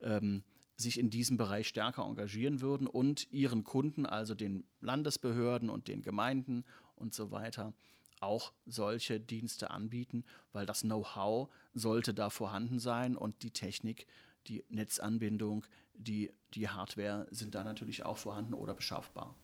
ähm, 0.00 0.42
sich 0.78 0.98
in 0.98 1.10
diesem 1.10 1.36
Bereich 1.36 1.68
stärker 1.68 2.04
engagieren 2.04 2.60
würden 2.60 2.86
und 2.86 3.30
ihren 3.32 3.64
Kunden, 3.64 4.06
also 4.06 4.34
den 4.34 4.64
Landesbehörden 4.80 5.70
und 5.70 5.88
den 5.88 6.02
Gemeinden 6.02 6.64
und 6.94 7.12
so 7.12 7.30
weiter, 7.32 7.74
auch 8.20 8.52
solche 8.64 9.20
Dienste 9.20 9.70
anbieten, 9.70 10.24
weil 10.52 10.66
das 10.66 10.82
Know-how 10.82 11.48
sollte 11.74 12.14
da 12.14 12.30
vorhanden 12.30 12.78
sein 12.78 13.16
und 13.16 13.42
die 13.42 13.50
Technik, 13.50 14.06
die 14.46 14.64
Netzanbindung, 14.68 15.66
die, 15.94 16.32
die 16.54 16.68
Hardware 16.68 17.26
sind 17.30 17.54
da 17.54 17.64
natürlich 17.64 18.04
auch 18.04 18.16
vorhanden 18.16 18.54
oder 18.54 18.74
beschaffbar. 18.74 19.34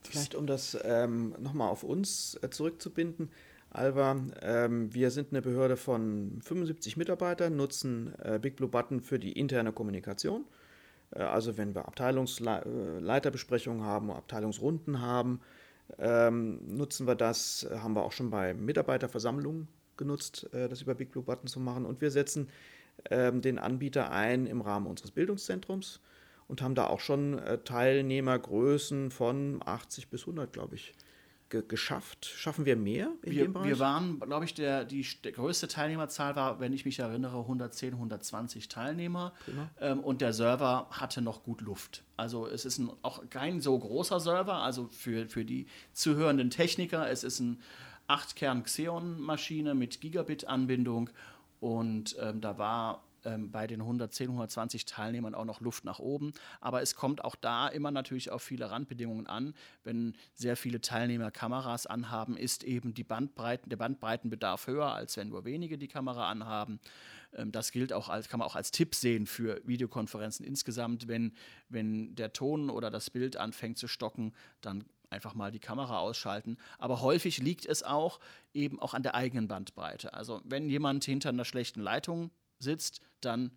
Vielleicht 0.00 0.34
um 0.34 0.46
das 0.46 0.76
ähm, 0.82 1.34
nochmal 1.38 1.70
auf 1.70 1.82
uns 1.82 2.38
äh, 2.42 2.50
zurückzubinden. 2.50 3.30
Alva, 3.74 4.16
ähm, 4.40 4.94
wir 4.94 5.10
sind 5.10 5.32
eine 5.32 5.42
Behörde 5.42 5.76
von 5.76 6.38
75 6.42 6.96
Mitarbeitern, 6.96 7.56
nutzen 7.56 8.14
äh, 8.22 8.38
Big 8.38 8.54
Blue 8.54 8.68
Button 8.68 9.00
für 9.00 9.18
die 9.18 9.32
interne 9.32 9.72
Kommunikation. 9.72 10.44
Äh, 11.10 11.22
also 11.22 11.58
wenn 11.58 11.74
wir 11.74 11.88
Abteilungsleiterbesprechungen 11.88 13.82
haben, 13.82 14.12
Abteilungsrunden 14.12 15.00
haben, 15.00 15.40
ähm, 15.98 16.60
nutzen 16.68 17.08
wir 17.08 17.16
das, 17.16 17.66
haben 17.68 17.96
wir 17.96 18.04
auch 18.04 18.12
schon 18.12 18.30
bei 18.30 18.54
Mitarbeiterversammlungen 18.54 19.66
genutzt, 19.96 20.48
äh, 20.52 20.68
das 20.68 20.80
über 20.80 20.94
Big 20.94 21.10
Blue 21.10 21.24
Button 21.24 21.48
zu 21.48 21.58
machen. 21.58 21.84
Und 21.84 22.00
wir 22.00 22.12
setzen 22.12 22.50
ähm, 23.10 23.42
den 23.42 23.58
Anbieter 23.58 24.12
ein 24.12 24.46
im 24.46 24.60
Rahmen 24.60 24.86
unseres 24.86 25.10
Bildungszentrums 25.10 26.00
und 26.46 26.62
haben 26.62 26.76
da 26.76 26.86
auch 26.86 27.00
schon 27.00 27.40
äh, 27.40 27.58
Teilnehmergrößen 27.58 29.10
von 29.10 29.60
80 29.64 30.10
bis 30.10 30.20
100, 30.20 30.52
glaube 30.52 30.76
ich, 30.76 30.94
ge 31.54 31.62
geschafft. 31.66 32.26
Schaffen 32.26 32.64
wir 32.64 32.76
mehr 32.76 33.10
in 33.22 33.32
wir, 33.32 33.44
dem 33.44 33.52
Bereich? 33.52 33.68
Wir 33.68 33.78
waren, 33.78 34.20
glaube 34.20 34.44
ich, 34.44 34.54
der, 34.54 34.84
die 34.84 35.06
der 35.22 35.32
größte 35.32 35.68
Teilnehmerzahl 35.68 36.36
war, 36.36 36.60
wenn 36.60 36.72
ich 36.72 36.84
mich 36.84 36.98
erinnere, 36.98 37.38
110, 37.40 37.94
120 37.94 38.68
Teilnehmer. 38.68 39.32
Ähm, 39.80 40.00
und 40.00 40.20
der 40.20 40.32
Server 40.32 40.88
hatte 40.90 41.22
noch 41.22 41.44
gut 41.44 41.60
Luft. 41.60 42.02
Also 42.16 42.46
es 42.46 42.64
ist 42.64 42.78
ein, 42.78 42.90
auch 43.02 43.22
kein 43.30 43.60
so 43.60 43.78
großer 43.78 44.20
Server, 44.20 44.56
also 44.56 44.88
für, 44.90 45.28
für 45.28 45.44
die 45.44 45.66
zuhörenden 45.92 46.50
Techniker. 46.50 47.08
Es 47.08 47.24
ist 47.24 47.40
ein 47.40 47.60
8-Kern-Xeon-Maschine 48.08 49.74
mit 49.74 50.00
Gigabit-Anbindung. 50.00 51.10
Und 51.60 52.16
ähm, 52.20 52.40
da 52.40 52.58
war 52.58 53.04
ähm, 53.24 53.50
bei 53.50 53.66
den 53.66 53.80
110, 53.80 54.28
120 54.28 54.84
Teilnehmern 54.84 55.34
auch 55.34 55.44
noch 55.44 55.60
Luft 55.60 55.84
nach 55.84 55.98
oben. 55.98 56.32
Aber 56.60 56.82
es 56.82 56.94
kommt 56.94 57.24
auch 57.24 57.36
da 57.36 57.68
immer 57.68 57.90
natürlich 57.90 58.30
auf 58.30 58.42
viele 58.42 58.70
Randbedingungen 58.70 59.26
an. 59.26 59.54
Wenn 59.82 60.14
sehr 60.34 60.56
viele 60.56 60.80
Teilnehmer 60.80 61.30
Kameras 61.30 61.86
anhaben, 61.86 62.36
ist 62.36 62.64
eben 62.64 62.94
die 62.94 63.04
Bandbreiten, 63.04 63.70
der 63.70 63.76
Bandbreitenbedarf 63.76 64.66
höher, 64.66 64.92
als 64.92 65.16
wenn 65.16 65.28
nur 65.28 65.44
wenige 65.44 65.78
die 65.78 65.88
Kamera 65.88 66.30
anhaben. 66.30 66.80
Ähm, 67.34 67.52
das 67.52 67.72
gilt 67.72 67.92
auch 67.92 68.08
als, 68.08 68.28
kann 68.28 68.38
man 68.38 68.48
auch 68.48 68.56
als 68.56 68.70
Tipp 68.70 68.94
sehen 68.94 69.26
für 69.26 69.60
Videokonferenzen 69.64 70.44
insgesamt. 70.44 71.08
Wenn, 71.08 71.32
wenn 71.68 72.14
der 72.14 72.32
Ton 72.32 72.70
oder 72.70 72.90
das 72.90 73.10
Bild 73.10 73.36
anfängt 73.36 73.78
zu 73.78 73.88
stocken, 73.88 74.32
dann 74.60 74.84
einfach 75.10 75.34
mal 75.34 75.52
die 75.52 75.60
Kamera 75.60 75.98
ausschalten. 75.98 76.58
Aber 76.78 77.00
häufig 77.00 77.38
liegt 77.38 77.66
es 77.66 77.82
auch 77.82 78.20
eben 78.52 78.80
auch 78.80 78.94
an 78.94 79.02
der 79.02 79.14
eigenen 79.14 79.48
Bandbreite. 79.48 80.12
Also 80.12 80.42
wenn 80.44 80.68
jemand 80.68 81.04
hinter 81.04 81.30
einer 81.30 81.44
schlechten 81.44 81.80
Leitung 81.80 82.30
sitzt, 82.64 83.00
dann 83.20 83.52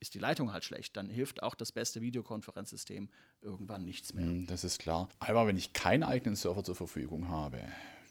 ist 0.00 0.14
die 0.14 0.18
Leitung 0.18 0.52
halt 0.52 0.64
schlecht. 0.64 0.96
Dann 0.96 1.10
hilft 1.10 1.42
auch 1.42 1.54
das 1.54 1.72
beste 1.72 2.00
Videokonferenzsystem 2.00 3.10
irgendwann 3.42 3.84
nichts 3.84 4.14
mehr. 4.14 4.24
Hm, 4.24 4.46
das 4.46 4.64
ist 4.64 4.78
klar. 4.78 5.08
Aber 5.18 5.46
wenn 5.46 5.56
ich 5.56 5.72
keinen 5.72 6.02
eigenen 6.02 6.36
Server 6.36 6.64
zur 6.64 6.74
Verfügung 6.74 7.28
habe, 7.28 7.60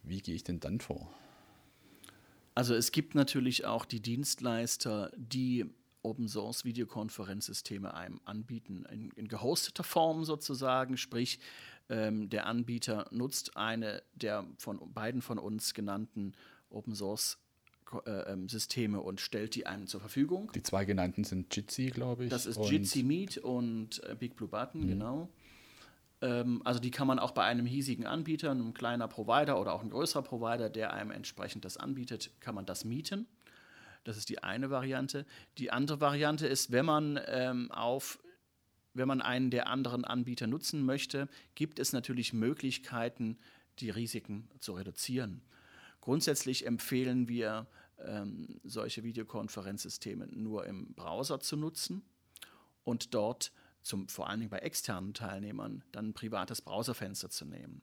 wie 0.04 0.22
gehe 0.22 0.36
ich 0.36 0.44
denn 0.44 0.60
dann 0.60 0.80
vor? 0.80 1.12
Also 2.56 2.76
es 2.76 2.92
gibt 2.92 3.16
natürlich 3.16 3.66
auch 3.66 3.86
die 3.86 4.02
Dienstleister, 4.02 5.12
die 5.16 5.66
Open 6.02 6.28
Source 6.28 6.64
Videokonferenzsysteme 6.64 7.94
einem 7.94 8.22
anbieten, 8.26 8.86
in, 8.92 9.12
in 9.12 9.28
gehosteter 9.28 9.84
Form 9.84 10.24
sozusagen, 10.24 10.98
sprich 10.98 11.40
ähm, 11.90 12.30
der 12.30 12.46
Anbieter 12.46 13.08
nutzt 13.12 13.58
eine 13.58 14.02
der 14.14 14.46
von 14.58 14.94
beiden 14.94 15.22
von 15.22 15.40
uns 15.40 15.74
genannten 15.74 16.34
Open 16.70 16.96
Source 16.96 17.38
Systeme 18.48 19.02
und 19.02 19.20
stellt 19.20 19.56
die 19.56 19.66
einem 19.66 19.88
zur 19.88 20.00
Verfügung. 20.00 20.52
Die 20.54 20.64
zwei 20.64 20.86
genannten 20.86 21.24
sind 21.24 21.56
Jitsi, 21.56 21.88
glaube 21.88 22.26
ich. 22.26 22.30
Das 22.30 22.46
ist 22.46 22.60
Jitsi 22.64 23.04
Meet 23.04 23.40
und 23.40 24.04
äh, 24.04 24.16
Big 24.16 24.36
Blue 24.36 24.50
Button, 24.50 24.82
mhm. 24.82 24.88
genau. 24.88 25.30
Ähm, 26.22 26.62
also 26.66 26.80
die 26.80 26.92
kann 26.92 27.08
man 27.08 27.20
auch 27.20 27.32
bei 27.32 27.44
einem 27.44 27.66
hiesigen 27.66 28.06
Anbieter, 28.06 28.52
einem 28.52 28.74
kleiner 28.74 29.08
Provider 29.08 29.60
oder 29.60 29.74
auch 29.74 29.82
ein 29.82 29.90
größerer 29.90 30.22
Provider, 30.22 30.70
der 30.70 30.94
einem 30.94 31.12
entsprechend 31.12 31.66
das 31.66 31.78
anbietet, 31.78 32.32
kann 32.40 32.56
man 32.56 32.66
das 32.66 32.86
mieten. 32.86 33.28
Das 34.04 34.18
ist 34.18 34.30
die 34.30 34.44
eine 34.44 34.70
Variante. 34.70 35.26
Die 35.58 35.72
andere 35.72 36.00
Variante 36.00 36.48
ist, 36.48 36.72
wenn 36.72 36.86
man 36.86 37.20
ähm, 37.28 37.72
auf 37.72 38.20
wenn 38.94 39.08
man 39.08 39.22
einen 39.22 39.52
der 39.52 39.68
anderen 39.68 40.04
Anbieter 40.04 40.48
nutzen 40.48 40.84
möchte, 40.84 41.30
gibt 41.56 41.80
es 41.80 41.94
natürlich 41.94 42.34
Möglichkeiten, 42.34 43.38
die 43.80 43.92
Risiken 43.92 44.50
zu 44.60 44.74
reduzieren. 44.74 45.42
Grundsätzlich 46.02 46.66
empfehlen 46.66 47.28
wir, 47.28 47.68
ähm, 48.06 48.60
solche 48.64 49.04
Videokonferenzsysteme 49.04 50.28
nur 50.28 50.66
im 50.66 50.94
Browser 50.94 51.40
zu 51.40 51.58
nutzen 51.58 52.04
und 52.84 53.14
dort, 53.14 53.52
zum, 53.82 54.08
vor 54.08 54.30
allen 54.30 54.40
Dingen 54.40 54.50
bei 54.50 54.60
externen 54.60 55.14
Teilnehmern, 55.14 55.84
dann 55.92 56.10
ein 56.10 56.14
privates 56.14 56.62
Browserfenster 56.62 57.30
zu 57.30 57.46
nehmen. 57.46 57.82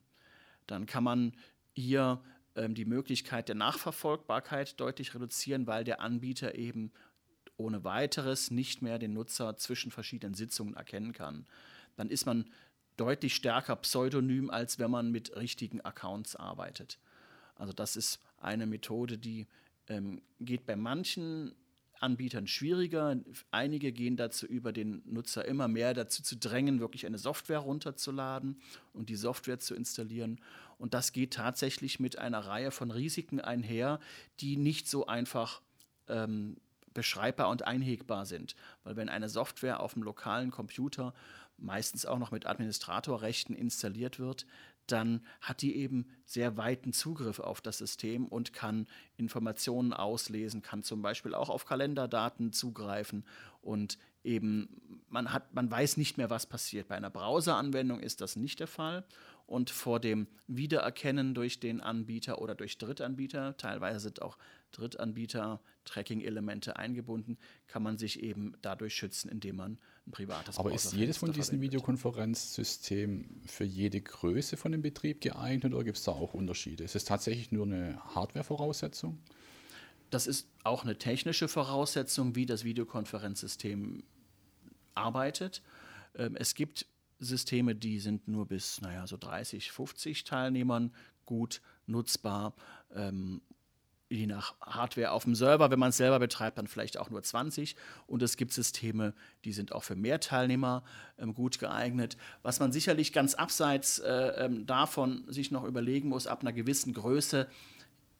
Dann 0.67 0.87
kann 0.87 1.05
man 1.05 1.33
hier 1.75 2.23
ähm, 2.55 2.75
die 2.75 2.85
Möglichkeit 2.85 3.49
der 3.49 3.55
Nachverfolgbarkeit 3.55 4.81
deutlich 4.81 5.15
reduzieren, 5.15 5.67
weil 5.67 5.85
der 5.85 6.01
Anbieter 6.01 6.55
eben 6.55 6.93
ohne 7.57 7.85
weiteres 7.85 8.51
nicht 8.51 8.83
mehr 8.83 8.99
den 8.99 9.15
Nutzer 9.15 9.57
zwischen 9.57 9.91
verschiedenen 9.91 10.35
Sitzungen 10.35 10.75
erkennen 10.75 11.13
kann. 11.13 11.47
Dann 11.97 12.11
ist 12.11 12.27
man 12.27 12.51
deutlich 12.97 13.35
stärker 13.35 13.77
pseudonym, 13.77 14.51
als 14.51 14.79
wenn 14.79 14.91
man 14.91 15.11
mit 15.11 15.37
richtigen 15.37 15.81
Accounts 15.81 16.37
arbeitet. 16.37 16.99
Also 17.55 17.73
das 17.73 17.97
ist 17.97 18.21
eine 18.39 18.67
Methode, 18.67 19.19
die 19.19 19.47
ähm, 19.89 20.23
geht 20.41 20.67
bei 20.67 20.77
manchen 20.77 21.55
Anbietern 22.01 22.47
schwieriger. 22.47 23.17
Einige 23.51 23.93
gehen 23.93 24.17
dazu 24.17 24.47
über, 24.47 24.73
den 24.73 25.03
Nutzer 25.07 25.45
immer 25.45 25.69
mehr 25.69 25.95
dazu 25.95 26.23
zu 26.23 26.37
drängen, 26.37 26.81
wirklich 26.81 27.07
eine 27.07 27.19
Software 27.19 27.59
runterzuladen 27.59 28.61
und 28.93 29.09
die 29.09 29.17
Software 29.17 29.59
zu 29.59 29.75
installieren. 29.75 30.41
Und 30.79 30.95
das 30.95 31.13
geht 31.13 31.35
tatsächlich 31.35 32.01
mit 32.01 32.19
einer 32.19 32.41
Reihe 32.41 32.71
von 32.71 32.91
Risiken 32.91 33.41
einher, 33.41 34.01
die 34.41 34.57
nicht 34.57 34.89
so 34.89 35.07
einfach 35.07 35.63
ähm, 36.09 36.57
beschreibbar 36.93 37.49
und 37.49 37.67
einhegbar 37.67 38.27
sind. 38.27 38.57
Weil 38.85 38.97
wenn 38.97 39.09
eine 39.09 39.29
Software 39.29 39.81
auf 39.81 39.95
dem 39.95 40.03
lokalen 40.03 40.51
Computer 40.51 41.15
meistens 41.59 42.05
auch 42.05 42.19
noch 42.19 42.31
mit 42.31 42.47
Administratorrechten 42.47 43.55
installiert 43.57 44.19
wird, 44.19 44.47
dann 44.93 45.25
hat 45.41 45.63
die 45.63 45.77
eben 45.77 46.07
sehr 46.25 46.57
weiten 46.57 46.93
Zugriff 46.93 47.39
auf 47.39 47.61
das 47.61 47.79
System 47.79 48.27
und 48.27 48.53
kann 48.53 48.87
Informationen 49.17 49.93
auslesen, 49.93 50.63
kann 50.63 50.83
zum 50.83 51.03
Beispiel 51.03 51.35
auch 51.35 51.49
auf 51.49 51.67
Kalenderdaten 51.67 52.53
zugreifen 52.53 53.25
und 53.63 53.99
eben 54.25 55.03
man 55.09 55.33
hat, 55.33 55.55
man 55.55 55.71
weiß 55.71 55.97
nicht 55.97 56.19
mehr, 56.19 56.31
was 56.31 56.47
passiert. 56.47 56.89
Bei 56.89 56.97
einer 56.97 57.11
Browseranwendung 57.11 58.01
ist 58.01 58.21
das 58.21 58.37
nicht 58.37 58.61
der 58.61 58.67
Fall 58.67 59.05
und 59.47 59.71
vor 59.71 60.01
dem 60.01 60.27
Wiedererkennen 60.49 61.35
durch 61.35 61.61
den 61.61 61.81
Anbieter 61.81 62.41
oder 62.41 62.55
durch 62.55 62.79
Drittanbieter, 62.79 63.57
teilweise 63.57 64.01
sind 64.01 64.23
auch 64.23 64.37
Drittanbieter 64.73 65.61
Tracking-Elemente 65.87 66.77
eingebunden, 66.77 67.39
kann 67.67 67.83
man 67.83 67.97
sich 67.97 68.23
eben 68.23 68.55
dadurch 68.61 68.95
schützen, 68.95 69.31
indem 69.31 69.57
man 69.57 69.79
ein 70.07 70.11
privates 70.11 70.59
Aber 70.59 70.73
ist 70.73 70.93
jedes 70.93 71.17
von 71.17 71.33
diesen 71.33 71.61
Videokonferenzsystemen 71.61 73.43
für 73.47 73.65
jede 73.65 74.01
Größe 74.01 74.57
von 74.57 74.73
dem 74.73 74.83
Betrieb 74.83 75.21
geeignet 75.23 75.73
oder 75.73 75.85
gibt 75.85 75.97
es 75.97 76.05
da 76.05 76.13
auch 76.13 76.35
Unterschiede? 76.35 76.85
Ist 76.85 76.97
es 76.97 77.05
tatsächlich 77.05 77.51
nur 77.51 77.65
eine 77.65 77.99
Hardware-Voraussetzung? 78.15 79.19
Das 80.11 80.27
ist 80.27 80.49
auch 80.63 80.85
eine 80.85 80.99
technische 80.99 81.49
Voraussetzung, 81.49 82.37
wie 82.37 82.47
das 82.47 82.65
Videokonferenzsystem 82.65 84.05
arbeitet. 84.95 85.63
Ähm, 86.15 86.37
es 86.37 86.55
gibt 86.55 86.87
Systeme, 87.19 87.75
die 87.75 87.99
sind 87.99 88.29
nur 88.29 88.47
bis, 88.47 88.81
naja, 88.81 89.07
so 89.07 89.17
30, 89.17 89.73
50 89.73 90.25
Teilnehmern 90.25 90.93
gut 91.25 91.61
nutzbar. 91.87 92.55
Ähm, 92.95 93.41
je 94.09 94.27
nach 94.27 94.55
Hardware 94.61 95.11
auf 95.11 95.25
dem 95.25 95.35
Server, 95.35 95.71
wenn 95.71 95.79
man 95.79 95.91
es 95.91 95.97
selber 95.97 96.19
betreibt, 96.19 96.59
dann 96.59 96.67
vielleicht 96.67 96.99
auch 96.99 97.11
nur 97.11 97.23
20. 97.23 97.77
Und 98.07 98.23
es 98.23 98.37
gibt 98.37 98.53
Systeme, 98.53 99.15
die 99.45 99.53
sind 99.53 99.73
auch 99.73 99.83
für 99.83 99.97
mehr 99.97 100.21
Teilnehmer 100.21 100.85
ähm, 101.19 101.35
gut 101.35 101.59
geeignet. 101.59 102.17
Was 102.43 102.61
man 102.61 102.73
sicherlich 102.73 103.13
ganz 103.13 103.35
abseits 103.35 103.99
äh, 103.99 104.45
ähm, 104.45 104.67
davon 104.67 105.25
sich 105.29 105.51
noch 105.51 105.65
überlegen 105.65 106.09
muss, 106.09 106.27
ab 106.27 106.43
einer 106.43 106.53
gewissen 106.53 106.95
Größe 106.95 107.49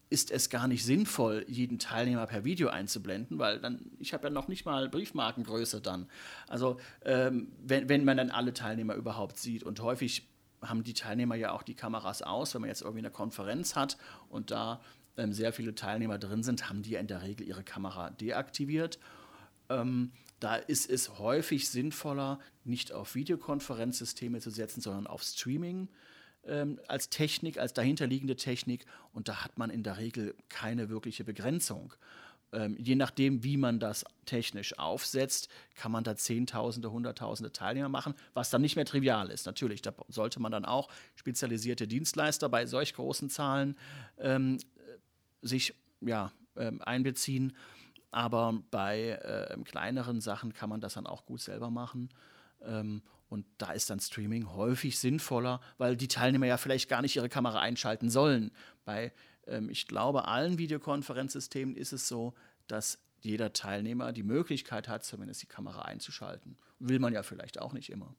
ist 0.09 0.31
es 0.31 0.49
gar 0.49 0.67
nicht 0.67 0.85
sinnvoll, 0.85 1.45
jeden 1.47 1.79
Teilnehmer 1.79 2.27
per 2.27 2.45
Video 2.45 2.69
einzublenden, 2.69 3.39
weil 3.39 3.59
dann, 3.59 3.91
ich 3.99 4.13
habe 4.13 4.27
ja 4.27 4.29
noch 4.29 4.47
nicht 4.47 4.65
mal 4.65 4.87
Briefmarkengröße 4.87 5.81
dann. 5.81 6.07
Also 6.47 6.79
ähm, 7.03 7.51
wenn, 7.61 7.89
wenn 7.89 8.05
man 8.05 8.15
dann 8.15 8.31
alle 8.31 8.53
Teilnehmer 8.53 8.95
überhaupt 8.95 9.37
sieht 9.37 9.63
und 9.63 9.81
häufig 9.81 10.27
haben 10.61 10.83
die 10.83 10.93
Teilnehmer 10.93 11.35
ja 11.35 11.51
auch 11.51 11.61
die 11.61 11.75
Kameras 11.75 12.21
aus, 12.21 12.53
wenn 12.53 12.61
man 12.61 12.69
jetzt 12.69 12.81
irgendwie 12.81 12.99
eine 12.99 13.11
Konferenz 13.11 13.75
hat 13.75 13.97
und 14.29 14.49
da 14.49 14.81
ähm, 15.17 15.33
sehr 15.33 15.53
viele 15.53 15.75
Teilnehmer 15.75 16.17
drin 16.17 16.43
sind, 16.43 16.69
haben 16.69 16.83
die 16.83 16.95
in 16.95 17.07
der 17.07 17.21
Regel 17.23 17.47
ihre 17.47 17.63
Kamera 17.63 18.11
deaktiviert. 18.11 18.99
Ähm, 19.69 20.11
da 20.39 20.55
ist 20.55 20.89
es 20.89 21.17
häufig 21.17 21.69
sinnvoller, 21.69 22.39
nicht 22.63 22.91
auf 22.91 23.15
Videokonferenzsysteme 23.15 24.39
zu 24.39 24.51
setzen, 24.51 24.81
sondern 24.81 25.07
auf 25.07 25.23
Streaming 25.23 25.89
ähm, 26.45 26.79
als 26.87 27.09
Technik, 27.09 27.57
als 27.57 27.73
dahinterliegende 27.73 28.35
Technik. 28.35 28.85
Und 29.13 29.27
da 29.27 29.43
hat 29.43 29.57
man 29.57 29.69
in 29.69 29.83
der 29.83 29.97
Regel 29.97 30.35
keine 30.49 30.89
wirkliche 30.89 31.23
Begrenzung. 31.23 31.93
Ähm, 32.53 32.77
je 32.79 32.95
nachdem, 32.95 33.43
wie 33.43 33.57
man 33.57 33.79
das 33.79 34.05
technisch 34.25 34.77
aufsetzt, 34.79 35.49
kann 35.75 35.91
man 35.91 36.05
da 36.05 36.15
Zehntausende, 36.15 36.91
Hunderttausende 36.91 37.51
Teilnehmer 37.51 37.89
machen, 37.89 38.13
was 38.33 38.49
dann 38.49 38.61
nicht 38.61 38.77
mehr 38.77 38.85
trivial 38.85 39.29
ist. 39.31 39.45
Natürlich, 39.45 39.81
da 39.81 39.93
sollte 40.07 40.39
man 40.39 40.51
dann 40.51 40.63
auch 40.63 40.87
spezialisierte 41.15 41.87
Dienstleister 41.87 42.47
bei 42.47 42.65
solch 42.65 42.93
großen 42.93 43.29
Zahlen 43.29 43.75
ähm, 44.17 44.59
sich 45.41 45.73
ja, 46.01 46.31
ähm, 46.55 46.81
einbeziehen. 46.81 47.55
Aber 48.11 48.61
bei 48.71 49.09
äh, 49.09 49.57
kleineren 49.63 50.21
Sachen 50.21 50.53
kann 50.53 50.69
man 50.69 50.81
das 50.81 50.93
dann 50.93 51.07
auch 51.07 51.25
gut 51.25 51.41
selber 51.41 51.69
machen. 51.69 52.09
Ähm, 52.61 53.01
und 53.29 53.45
da 53.57 53.71
ist 53.71 53.89
dann 53.89 53.99
Streaming 53.99 54.53
häufig 54.53 54.97
sinnvoller, 54.97 55.59
weil 55.77 55.97
die 55.97 56.07
Teilnehmer 56.07 56.45
ja 56.45 56.57
vielleicht 56.57 56.89
gar 56.89 57.01
nicht 57.01 57.15
ihre 57.15 57.29
Kamera 57.29 57.59
einschalten 57.59 58.09
sollen. 58.09 58.51
Bei, 58.85 59.11
ähm, 59.47 59.69
ich 59.69 59.87
glaube, 59.87 60.27
allen 60.27 60.57
Videokonferenzsystemen 60.57 61.75
ist 61.75 61.91
es 61.91 62.07
so, 62.07 62.33
dass 62.67 62.99
jeder 63.21 63.51
Teilnehmer 63.51 64.13
die 64.13 64.23
Möglichkeit 64.23 64.87
hat, 64.87 65.03
zumindest 65.03 65.41
die 65.41 65.47
Kamera 65.47 65.81
einzuschalten. 65.81 66.57
Will 66.79 66.99
man 66.99 67.13
ja 67.13 67.23
vielleicht 67.23 67.59
auch 67.59 67.73
nicht 67.73 67.89
immer. 67.89 68.15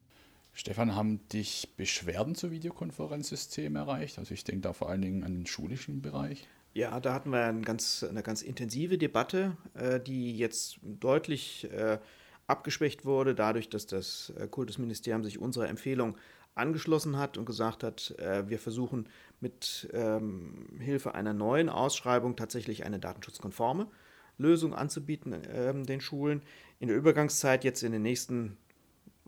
Stefan, 0.52 0.94
haben 0.94 1.26
dich 1.28 1.74
Beschwerden 1.76 2.34
zu 2.34 2.50
Videokonferenzsystemen 2.50 3.76
erreicht? 3.76 4.18
Also 4.18 4.34
ich 4.34 4.44
denke 4.44 4.62
da 4.62 4.72
vor 4.72 4.90
allen 4.90 5.00
Dingen 5.00 5.22
an 5.22 5.34
den 5.34 5.46
schulischen 5.46 6.02
Bereich. 6.02 6.46
Ja, 6.78 7.00
da 7.00 7.12
hatten 7.12 7.30
wir 7.30 7.42
ein 7.42 7.62
ganz, 7.62 8.06
eine 8.08 8.22
ganz 8.22 8.40
intensive 8.40 8.98
Debatte, 8.98 9.56
äh, 9.74 9.98
die 9.98 10.38
jetzt 10.38 10.78
deutlich 10.84 11.68
äh, 11.72 11.98
abgeschwächt 12.46 13.04
wurde, 13.04 13.34
dadurch, 13.34 13.68
dass 13.68 13.88
das 13.88 14.32
äh, 14.38 14.46
Kultusministerium 14.46 15.24
sich 15.24 15.40
unserer 15.40 15.68
Empfehlung 15.68 16.16
angeschlossen 16.54 17.18
hat 17.18 17.36
und 17.36 17.46
gesagt 17.46 17.82
hat, 17.82 18.14
äh, 18.20 18.48
wir 18.48 18.60
versuchen 18.60 19.08
mit 19.40 19.90
ähm, 19.92 20.68
Hilfe 20.78 21.16
einer 21.16 21.32
neuen 21.32 21.68
Ausschreibung 21.68 22.36
tatsächlich 22.36 22.84
eine 22.84 23.00
datenschutzkonforme 23.00 23.88
Lösung 24.36 24.72
anzubieten 24.72 25.32
äh, 25.32 25.74
den 25.82 26.00
Schulen. 26.00 26.42
In 26.78 26.86
der 26.86 26.96
Übergangszeit, 26.96 27.64
jetzt 27.64 27.82
in 27.82 27.90
den 27.90 28.02
nächsten 28.02 28.56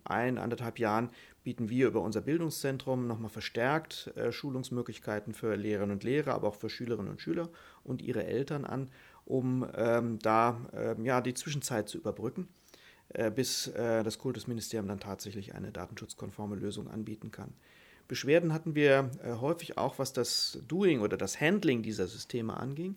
ein, 0.05 0.39
anderthalb 0.39 0.79
Jahren, 0.79 1.11
bieten 1.43 1.71
wir 1.71 1.89
über 1.89 2.03
unser 2.03 2.21
Bildungszentrum 2.21 3.07
nochmal 3.07 3.31
verstärkt 3.31 4.13
äh, 4.17 4.33
Schulungsmöglichkeiten 4.33 5.33
für 5.33 5.57
Lehrerinnen 5.57 5.93
und 5.93 6.05
Lehrer, 6.05 6.35
aber 6.35 6.49
auch 6.49 6.55
für 6.55 6.69
Schülerinnen 6.69 7.11
und 7.11 7.21
Schüler 7.21 7.49
und 7.83 8.03
ihre 8.03 8.25
Eltern 8.25 8.65
an, 8.65 8.91
um 9.25 9.67
ähm, 9.75 10.19
da 10.19 10.61
ähm, 10.75 11.05
ja, 11.05 11.21
die 11.21 11.35
Zwischenzeit 11.35 11.89
zu 11.89 11.99
überbrücken, 11.99 12.49
äh, 13.11 13.31
bis 13.31 13.69
äh, 13.69 14.03
das 14.03 14.19
Kultusministerium 14.19 14.89
dann 14.89 15.01
tatsächlich 15.01 15.55
eine 15.55 15.73
datenschutzkonforme 15.73 16.57
Lösung 16.57 16.89
anbieten 16.89 17.31
kann. 17.31 17.55
Beschwerden 18.07 18.53
hatten 18.53 18.75
wir 18.75 19.11
äh, 19.23 19.33
häufig 19.35 19.79
auch, 19.79 19.99
was 19.99 20.13
das 20.13 20.59
Doing 20.67 21.01
oder 21.01 21.17
das 21.17 21.41
Handling 21.41 21.83
dieser 21.83 22.07
Systeme 22.07 22.57
anging. 22.57 22.97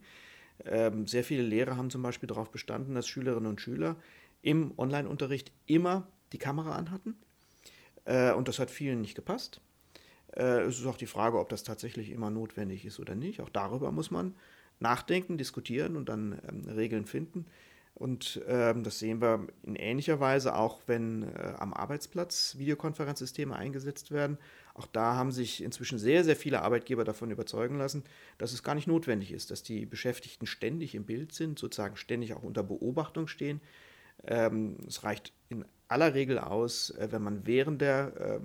Ähm, 0.65 1.07
sehr 1.07 1.23
viele 1.23 1.43
Lehrer 1.43 1.77
haben 1.77 1.89
zum 1.89 2.01
Beispiel 2.01 2.27
darauf 2.27 2.51
bestanden, 2.51 2.95
dass 2.95 3.07
Schülerinnen 3.07 3.49
und 3.49 3.61
Schüler 3.61 3.95
im 4.41 4.73
Online-Unterricht 4.77 5.51
immer 5.65 6.07
die 6.31 6.37
Kamera 6.37 6.75
anhatten 6.75 7.15
und 8.05 8.47
das 8.47 8.59
hat 8.59 8.69
vielen 8.69 9.01
nicht 9.01 9.15
gepasst. 9.15 9.61
Äh, 10.35 10.61
es 10.61 10.79
ist 10.79 10.85
auch 10.85 10.97
die 10.97 11.07
Frage, 11.07 11.39
ob 11.39 11.49
das 11.49 11.63
tatsächlich 11.63 12.11
immer 12.11 12.29
notwendig 12.29 12.85
ist 12.85 12.99
oder 12.99 13.15
nicht. 13.15 13.41
Auch 13.41 13.49
darüber 13.49 13.91
muss 13.91 14.11
man 14.11 14.35
nachdenken, 14.79 15.37
diskutieren 15.37 15.95
und 15.95 16.09
dann 16.09 16.39
ähm, 16.47 16.69
Regeln 16.69 17.05
finden. 17.05 17.45
Und 17.95 18.41
ähm, 18.47 18.83
das 18.83 18.97
sehen 18.97 19.21
wir 19.21 19.47
in 19.61 19.75
ähnlicher 19.75 20.19
Weise 20.19 20.55
auch, 20.55 20.81
wenn 20.87 21.23
äh, 21.23 21.53
am 21.59 21.73
Arbeitsplatz 21.73 22.55
Videokonferenzsysteme 22.57 23.55
eingesetzt 23.55 24.09
werden. 24.09 24.39
Auch 24.73 24.87
da 24.87 25.13
haben 25.13 25.31
sich 25.31 25.61
inzwischen 25.61 25.99
sehr, 25.99 26.23
sehr 26.23 26.35
viele 26.35 26.63
Arbeitgeber 26.63 27.03
davon 27.03 27.29
überzeugen 27.29 27.77
lassen, 27.77 28.03
dass 28.39 28.51
es 28.51 28.63
gar 28.63 28.73
nicht 28.73 28.87
notwendig 28.87 29.31
ist, 29.31 29.51
dass 29.51 29.61
die 29.61 29.85
Beschäftigten 29.85 30.47
ständig 30.47 30.95
im 30.95 31.05
Bild 31.05 31.33
sind, 31.33 31.59
sozusagen 31.59 31.95
ständig 31.95 32.33
auch 32.33 32.41
unter 32.41 32.63
Beobachtung 32.63 33.27
stehen. 33.27 33.61
Ähm, 34.25 34.77
es 34.87 35.03
reicht 35.03 35.33
in 35.49 35.65
aller 35.87 36.13
Regel 36.13 36.39
aus, 36.39 36.91
äh, 36.91 37.09
wenn 37.11 37.21
man 37.21 37.45
während 37.45 37.81
der 37.81 38.41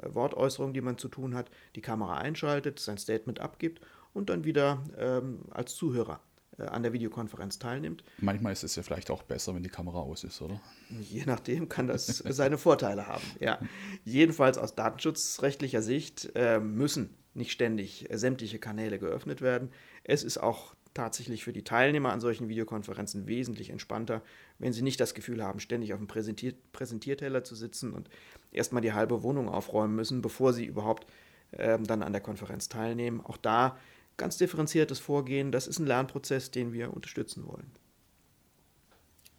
äh, 0.00 0.14
Wortäußerung, 0.14 0.72
die 0.72 0.80
man 0.80 0.98
zu 0.98 1.08
tun 1.08 1.34
hat, 1.34 1.50
die 1.74 1.80
Kamera 1.80 2.18
einschaltet, 2.18 2.78
sein 2.78 2.98
Statement 2.98 3.40
abgibt 3.40 3.80
und 4.12 4.30
dann 4.30 4.44
wieder 4.44 4.82
ähm, 4.96 5.40
als 5.50 5.74
Zuhörer 5.74 6.20
äh, 6.58 6.64
an 6.64 6.82
der 6.82 6.92
Videokonferenz 6.92 7.58
teilnimmt. 7.58 8.04
Manchmal 8.18 8.52
ist 8.52 8.64
es 8.64 8.76
ja 8.76 8.82
vielleicht 8.82 9.10
auch 9.10 9.22
besser, 9.22 9.54
wenn 9.54 9.62
die 9.62 9.68
Kamera 9.68 10.00
aus 10.00 10.24
ist, 10.24 10.40
oder? 10.42 10.60
Je 11.00 11.24
nachdem 11.24 11.68
kann 11.68 11.86
das 11.86 12.06
seine 12.28 12.58
Vorteile 12.58 13.06
haben. 13.06 13.24
Ja. 13.40 13.58
Jedenfalls 14.04 14.58
aus 14.58 14.74
datenschutzrechtlicher 14.74 15.82
Sicht 15.82 16.30
äh, 16.34 16.60
müssen 16.60 17.14
nicht 17.34 17.52
ständig 17.52 18.10
äh, 18.10 18.18
sämtliche 18.18 18.58
Kanäle 18.58 18.98
geöffnet 18.98 19.40
werden. 19.40 19.70
Es 20.04 20.22
ist 20.24 20.38
auch 20.38 20.74
tatsächlich 20.94 21.44
für 21.44 21.52
die 21.52 21.64
Teilnehmer 21.64 22.12
an 22.12 22.20
solchen 22.20 22.48
Videokonferenzen 22.48 23.26
wesentlich 23.26 23.70
entspannter, 23.70 24.22
wenn 24.58 24.72
sie 24.72 24.82
nicht 24.82 25.00
das 25.00 25.14
Gefühl 25.14 25.42
haben, 25.42 25.60
ständig 25.60 25.92
auf 25.92 25.98
dem 25.98 26.08
Präsentier 26.08 26.54
Präsentierteller 26.72 27.44
zu 27.44 27.54
sitzen 27.54 27.92
und 27.92 28.08
erstmal 28.52 28.82
die 28.82 28.92
halbe 28.92 29.22
Wohnung 29.22 29.48
aufräumen 29.48 29.94
müssen, 29.94 30.22
bevor 30.22 30.52
sie 30.52 30.64
überhaupt 30.64 31.06
ähm, 31.52 31.84
dann 31.84 32.02
an 32.02 32.12
der 32.12 32.20
Konferenz 32.20 32.68
teilnehmen. 32.68 33.20
Auch 33.20 33.36
da 33.36 33.78
ganz 34.16 34.36
differenziertes 34.36 34.98
Vorgehen. 34.98 35.52
Das 35.52 35.66
ist 35.66 35.78
ein 35.78 35.86
Lernprozess, 35.86 36.50
den 36.50 36.72
wir 36.72 36.92
unterstützen 36.92 37.46
wollen. 37.46 37.70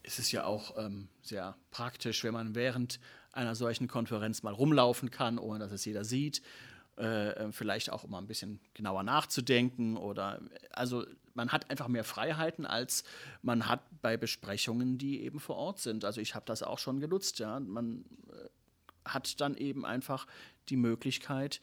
Es 0.01 0.17
ist 0.17 0.31
ja 0.31 0.45
auch 0.45 0.77
ähm, 0.77 1.07
sehr 1.21 1.55
praktisch, 1.69 2.23
wenn 2.23 2.33
man 2.33 2.55
während 2.55 2.99
einer 3.31 3.53
solchen 3.53 3.87
Konferenz 3.87 4.41
mal 4.41 4.53
rumlaufen 4.53 5.11
kann, 5.11 5.37
ohne 5.37 5.59
dass 5.59 5.71
es 5.71 5.85
jeder 5.85 6.03
sieht. 6.03 6.41
Äh, 6.99 7.29
äh 7.29 7.51
vielleicht 7.51 7.91
auch 7.91 8.07
mal 8.07 8.19
ein 8.19 8.27
bisschen 8.27 8.59
genauer 8.73 9.03
nachzudenken 9.03 9.97
oder 9.97 10.41
also 10.71 11.05
man 11.33 11.51
hat 11.51 11.69
einfach 11.69 11.87
mehr 11.87 12.03
Freiheiten, 12.03 12.65
als 12.65 13.03
man 13.41 13.67
hat 13.67 13.81
bei 14.01 14.17
Besprechungen, 14.17 14.97
die 14.97 15.21
eben 15.21 15.39
vor 15.39 15.55
Ort 15.55 15.79
sind. 15.79 16.03
Also 16.03 16.19
ich 16.19 16.35
habe 16.35 16.45
das 16.45 16.63
auch 16.63 16.79
schon 16.79 16.99
genutzt, 16.99 17.39
ja. 17.39 17.59
Man 17.59 18.03
äh, 18.31 18.49
hat 19.05 19.39
dann 19.39 19.55
eben 19.55 19.85
einfach 19.85 20.27
die 20.67 20.75
Möglichkeit, 20.75 21.61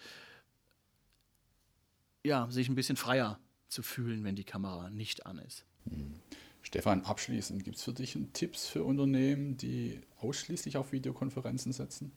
ja, 2.25 2.51
sich 2.51 2.69
ein 2.69 2.75
bisschen 2.75 2.97
freier 2.97 3.39
zu 3.69 3.83
fühlen, 3.83 4.25
wenn 4.25 4.35
die 4.35 4.45
Kamera 4.45 4.91
nicht 4.91 5.27
an 5.27 5.39
ist. 5.39 5.65
Mhm. 5.85 6.21
Stefan, 6.63 7.03
abschließend, 7.03 7.63
gibt 7.63 7.77
es 7.77 7.85
für 7.85 7.93
dich 7.93 8.19
Tipps 8.33 8.67
für 8.67 8.83
Unternehmen, 8.83 9.57
die 9.57 10.01
ausschließlich 10.19 10.77
auf 10.77 10.91
Videokonferenzen 10.91 11.73
setzen? 11.73 12.11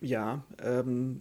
Ja, 0.00 0.44
ähm, 0.62 1.20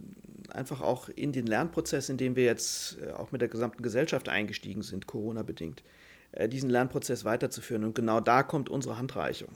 einfach 0.50 0.82
auch 0.82 1.10
in 1.10 1.32
den 1.32 1.46
Lernprozess, 1.46 2.10
in 2.10 2.18
dem 2.18 2.36
wir 2.36 2.46
jetzt 2.46 2.98
äh, 3.02 3.12
auch 3.12 3.32
mit 3.32 3.42
der 3.42 3.50
gesamten 3.50 3.84
Gesellschaft 3.84 4.30
eingestiegen 4.30 4.82
sind, 4.82 5.08
Corona-bedingt, 5.08 5.84
äh, 6.32 6.48
diesen 6.48 6.70
Lernprozess 6.70 7.26
weiterzuführen. 7.26 7.84
Und 7.84 7.96
genau 7.96 8.20
da 8.22 8.44
kommt 8.44 8.70
unsere 8.70 8.98
Handreichung. 8.98 9.50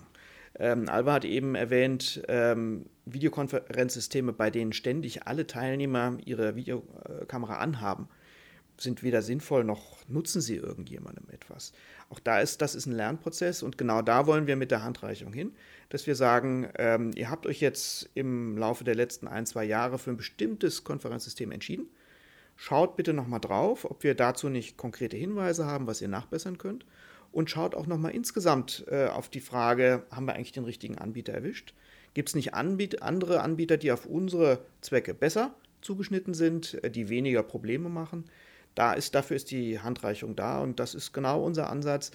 Ähm, 0.60 0.88
Alba 0.88 1.14
hat 1.14 1.26
eben 1.26 1.56
erwähnt, 1.56 2.22
ähm, 2.28 2.86
Videokonferenzsysteme, 3.06 4.34
bei 4.34 4.52
denen 4.52 4.74
ständig 4.74 5.26
alle 5.26 5.48
Teilnehmer 5.48 6.18
ihre 6.26 6.56
Videokamera 6.56 7.58
anhaben, 7.58 8.08
sind 8.78 9.04
weder 9.04 9.22
sinnvoll 9.22 9.64
noch 9.64 10.08
nutzen 10.08 10.42
sie 10.42 10.56
irgendjemandem 10.56 11.26
etwas. 11.32 11.74
Auch 12.10 12.20
da 12.20 12.40
ist, 12.40 12.62
das 12.62 12.76
ist 12.76 12.86
ein 12.86 12.94
Lernprozess 12.94 13.64
und 13.64 13.78
genau 13.78 14.02
da 14.02 14.28
wollen 14.28 14.48
wir 14.48 14.56
mit 14.56 14.72
der 14.72 14.84
Handreichung 14.84 15.34
hin, 15.34 15.54
dass 15.90 16.08
wir 16.08 16.16
sagen, 16.16 16.68
ähm, 16.78 17.12
ihr 17.16 17.30
habt 17.30 17.46
euch 17.46 17.60
jetzt 17.60 18.10
im 18.14 18.58
Laufe 18.58 18.84
der 18.84 18.96
letzten 18.96 19.28
ein, 19.28 19.46
zwei 19.46 19.64
Jahre 19.64 19.98
für 19.98 20.12
ein 20.12 20.18
bestimmtes 20.18 20.84
Konferenzsystem 20.84 21.52
entschieden. 21.52 21.88
Schaut 22.56 22.96
bitte 22.96 23.14
nochmal 23.14 23.40
drauf, 23.40 23.90
ob 23.90 24.04
wir 24.04 24.16
dazu 24.16 24.50
nicht 24.50 24.78
konkrete 24.78 25.18
Hinweise 25.18 25.66
haben, 25.66 25.88
was 25.88 26.02
ihr 26.02 26.08
nachbessern 26.08 26.58
könnt 26.58 26.86
und 27.32 27.50
schaut 27.50 27.76
auch 27.76 27.88
nochmal 27.88 28.12
insgesamt 28.12 28.86
äh, 28.90 29.08
auf 29.08 29.28
die 29.28 29.42
Frage, 29.42 30.04
haben 30.12 30.26
wir 30.26 30.36
eigentlich 30.36 30.52
den 30.52 30.66
richtigen 30.66 30.98
Anbieter 31.00 31.34
erwischt? 31.34 31.74
Gibt 32.14 32.30
es 32.30 32.36
nicht 32.36 32.54
Anbiet 32.54 33.02
andere 33.02 33.42
Anbieter, 33.42 33.78
die 33.78 33.92
auf 33.92 34.06
unsere 34.06 34.60
Zwecke 34.82 35.16
besser 35.16 35.56
zugeschnitten 35.82 36.36
sind, 36.36 36.82
äh, 36.84 36.92
die 36.92 37.10
weniger 37.10 37.42
Probleme 37.42 37.90
machen? 37.90 38.26
Da 38.76 38.94
ist, 38.94 39.16
dafür 39.16 39.36
ist 39.36 39.52
die 39.52 39.80
Handreichung 39.80 40.36
da 40.36 40.60
und 40.60 40.80
das 40.80 40.96
ist 40.96 41.14
genau 41.14 41.44
unser 41.44 41.70
Ansatz. 41.70 42.12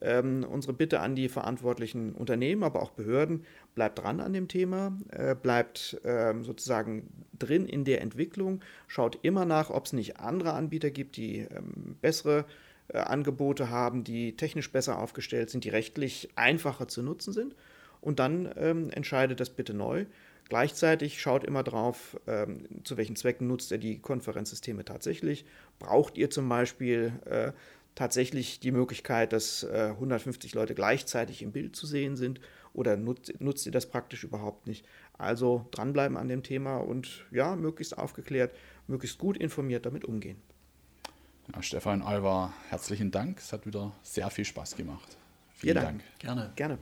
Ähm, 0.00 0.44
unsere 0.48 0.72
Bitte 0.72 1.00
an 1.00 1.14
die 1.14 1.28
verantwortlichen 1.28 2.12
Unternehmen, 2.12 2.62
aber 2.62 2.82
auch 2.82 2.90
Behörden, 2.92 3.44
bleibt 3.74 3.98
dran 3.98 4.20
an 4.20 4.32
dem 4.32 4.48
Thema, 4.48 4.96
äh, 5.10 5.34
bleibt 5.34 6.00
ähm, 6.04 6.44
sozusagen 6.44 7.08
drin 7.38 7.66
in 7.66 7.84
der 7.84 8.00
Entwicklung, 8.00 8.62
schaut 8.86 9.18
immer 9.22 9.44
nach, 9.44 9.68
ob 9.68 9.84
es 9.84 9.92
nicht 9.92 10.18
andere 10.18 10.54
Anbieter 10.54 10.90
gibt, 10.90 11.16
die 11.16 11.40
ähm, 11.40 11.96
bessere 12.00 12.46
äh, 12.88 12.98
Angebote 12.98 13.68
haben, 13.68 14.02
die 14.02 14.34
technisch 14.36 14.72
besser 14.72 14.98
aufgestellt 14.98 15.50
sind, 15.50 15.64
die 15.64 15.70
rechtlich 15.70 16.30
einfacher 16.36 16.88
zu 16.88 17.02
nutzen 17.02 17.32
sind. 17.32 17.54
Und 18.00 18.18
dann 18.18 18.50
ähm, 18.56 18.90
entscheidet 18.90 19.40
das 19.40 19.50
bitte 19.50 19.74
neu. 19.74 20.06
Gleichzeitig 20.48 21.20
schaut 21.20 21.44
immer 21.44 21.62
drauf, 21.62 22.20
ähm, 22.26 22.66
zu 22.84 22.96
welchen 22.96 23.16
Zwecken 23.16 23.46
nutzt 23.46 23.70
ihr 23.70 23.78
die 23.78 23.98
Konferenzsysteme 23.98 24.84
tatsächlich. 24.84 25.44
Braucht 25.78 26.18
ihr 26.18 26.30
zum 26.30 26.48
Beispiel 26.48 27.12
äh, 27.24 27.52
tatsächlich 27.94 28.60
die 28.60 28.72
Möglichkeit, 28.72 29.32
dass 29.32 29.62
äh, 29.64 29.90
150 29.92 30.54
Leute 30.54 30.74
gleichzeitig 30.74 31.42
im 31.42 31.52
Bild 31.52 31.76
zu 31.76 31.86
sehen 31.86 32.16
sind 32.16 32.40
oder 32.74 32.96
nutzt, 32.96 33.40
nutzt 33.40 33.66
ihr 33.66 33.72
das 33.72 33.86
praktisch 33.86 34.24
überhaupt 34.24 34.66
nicht? 34.66 34.84
Also 35.18 35.66
dranbleiben 35.70 36.16
an 36.16 36.28
dem 36.28 36.42
Thema 36.42 36.78
und 36.78 37.24
ja, 37.30 37.54
möglichst 37.56 37.96
aufgeklärt, 37.96 38.54
möglichst 38.86 39.18
gut 39.18 39.36
informiert 39.36 39.86
damit 39.86 40.04
umgehen. 40.04 40.36
Ja, 41.54 41.62
Stefan 41.62 42.02
Alva, 42.02 42.52
herzlichen 42.68 43.10
Dank. 43.10 43.38
Es 43.38 43.52
hat 43.52 43.66
wieder 43.66 43.92
sehr 44.02 44.30
viel 44.30 44.44
Spaß 44.44 44.76
gemacht. 44.76 45.16
Vielen 45.54 45.76
ja, 45.76 45.82
Dank. 45.82 46.02
Gerne. 46.18 46.52
Gerne. 46.56 46.78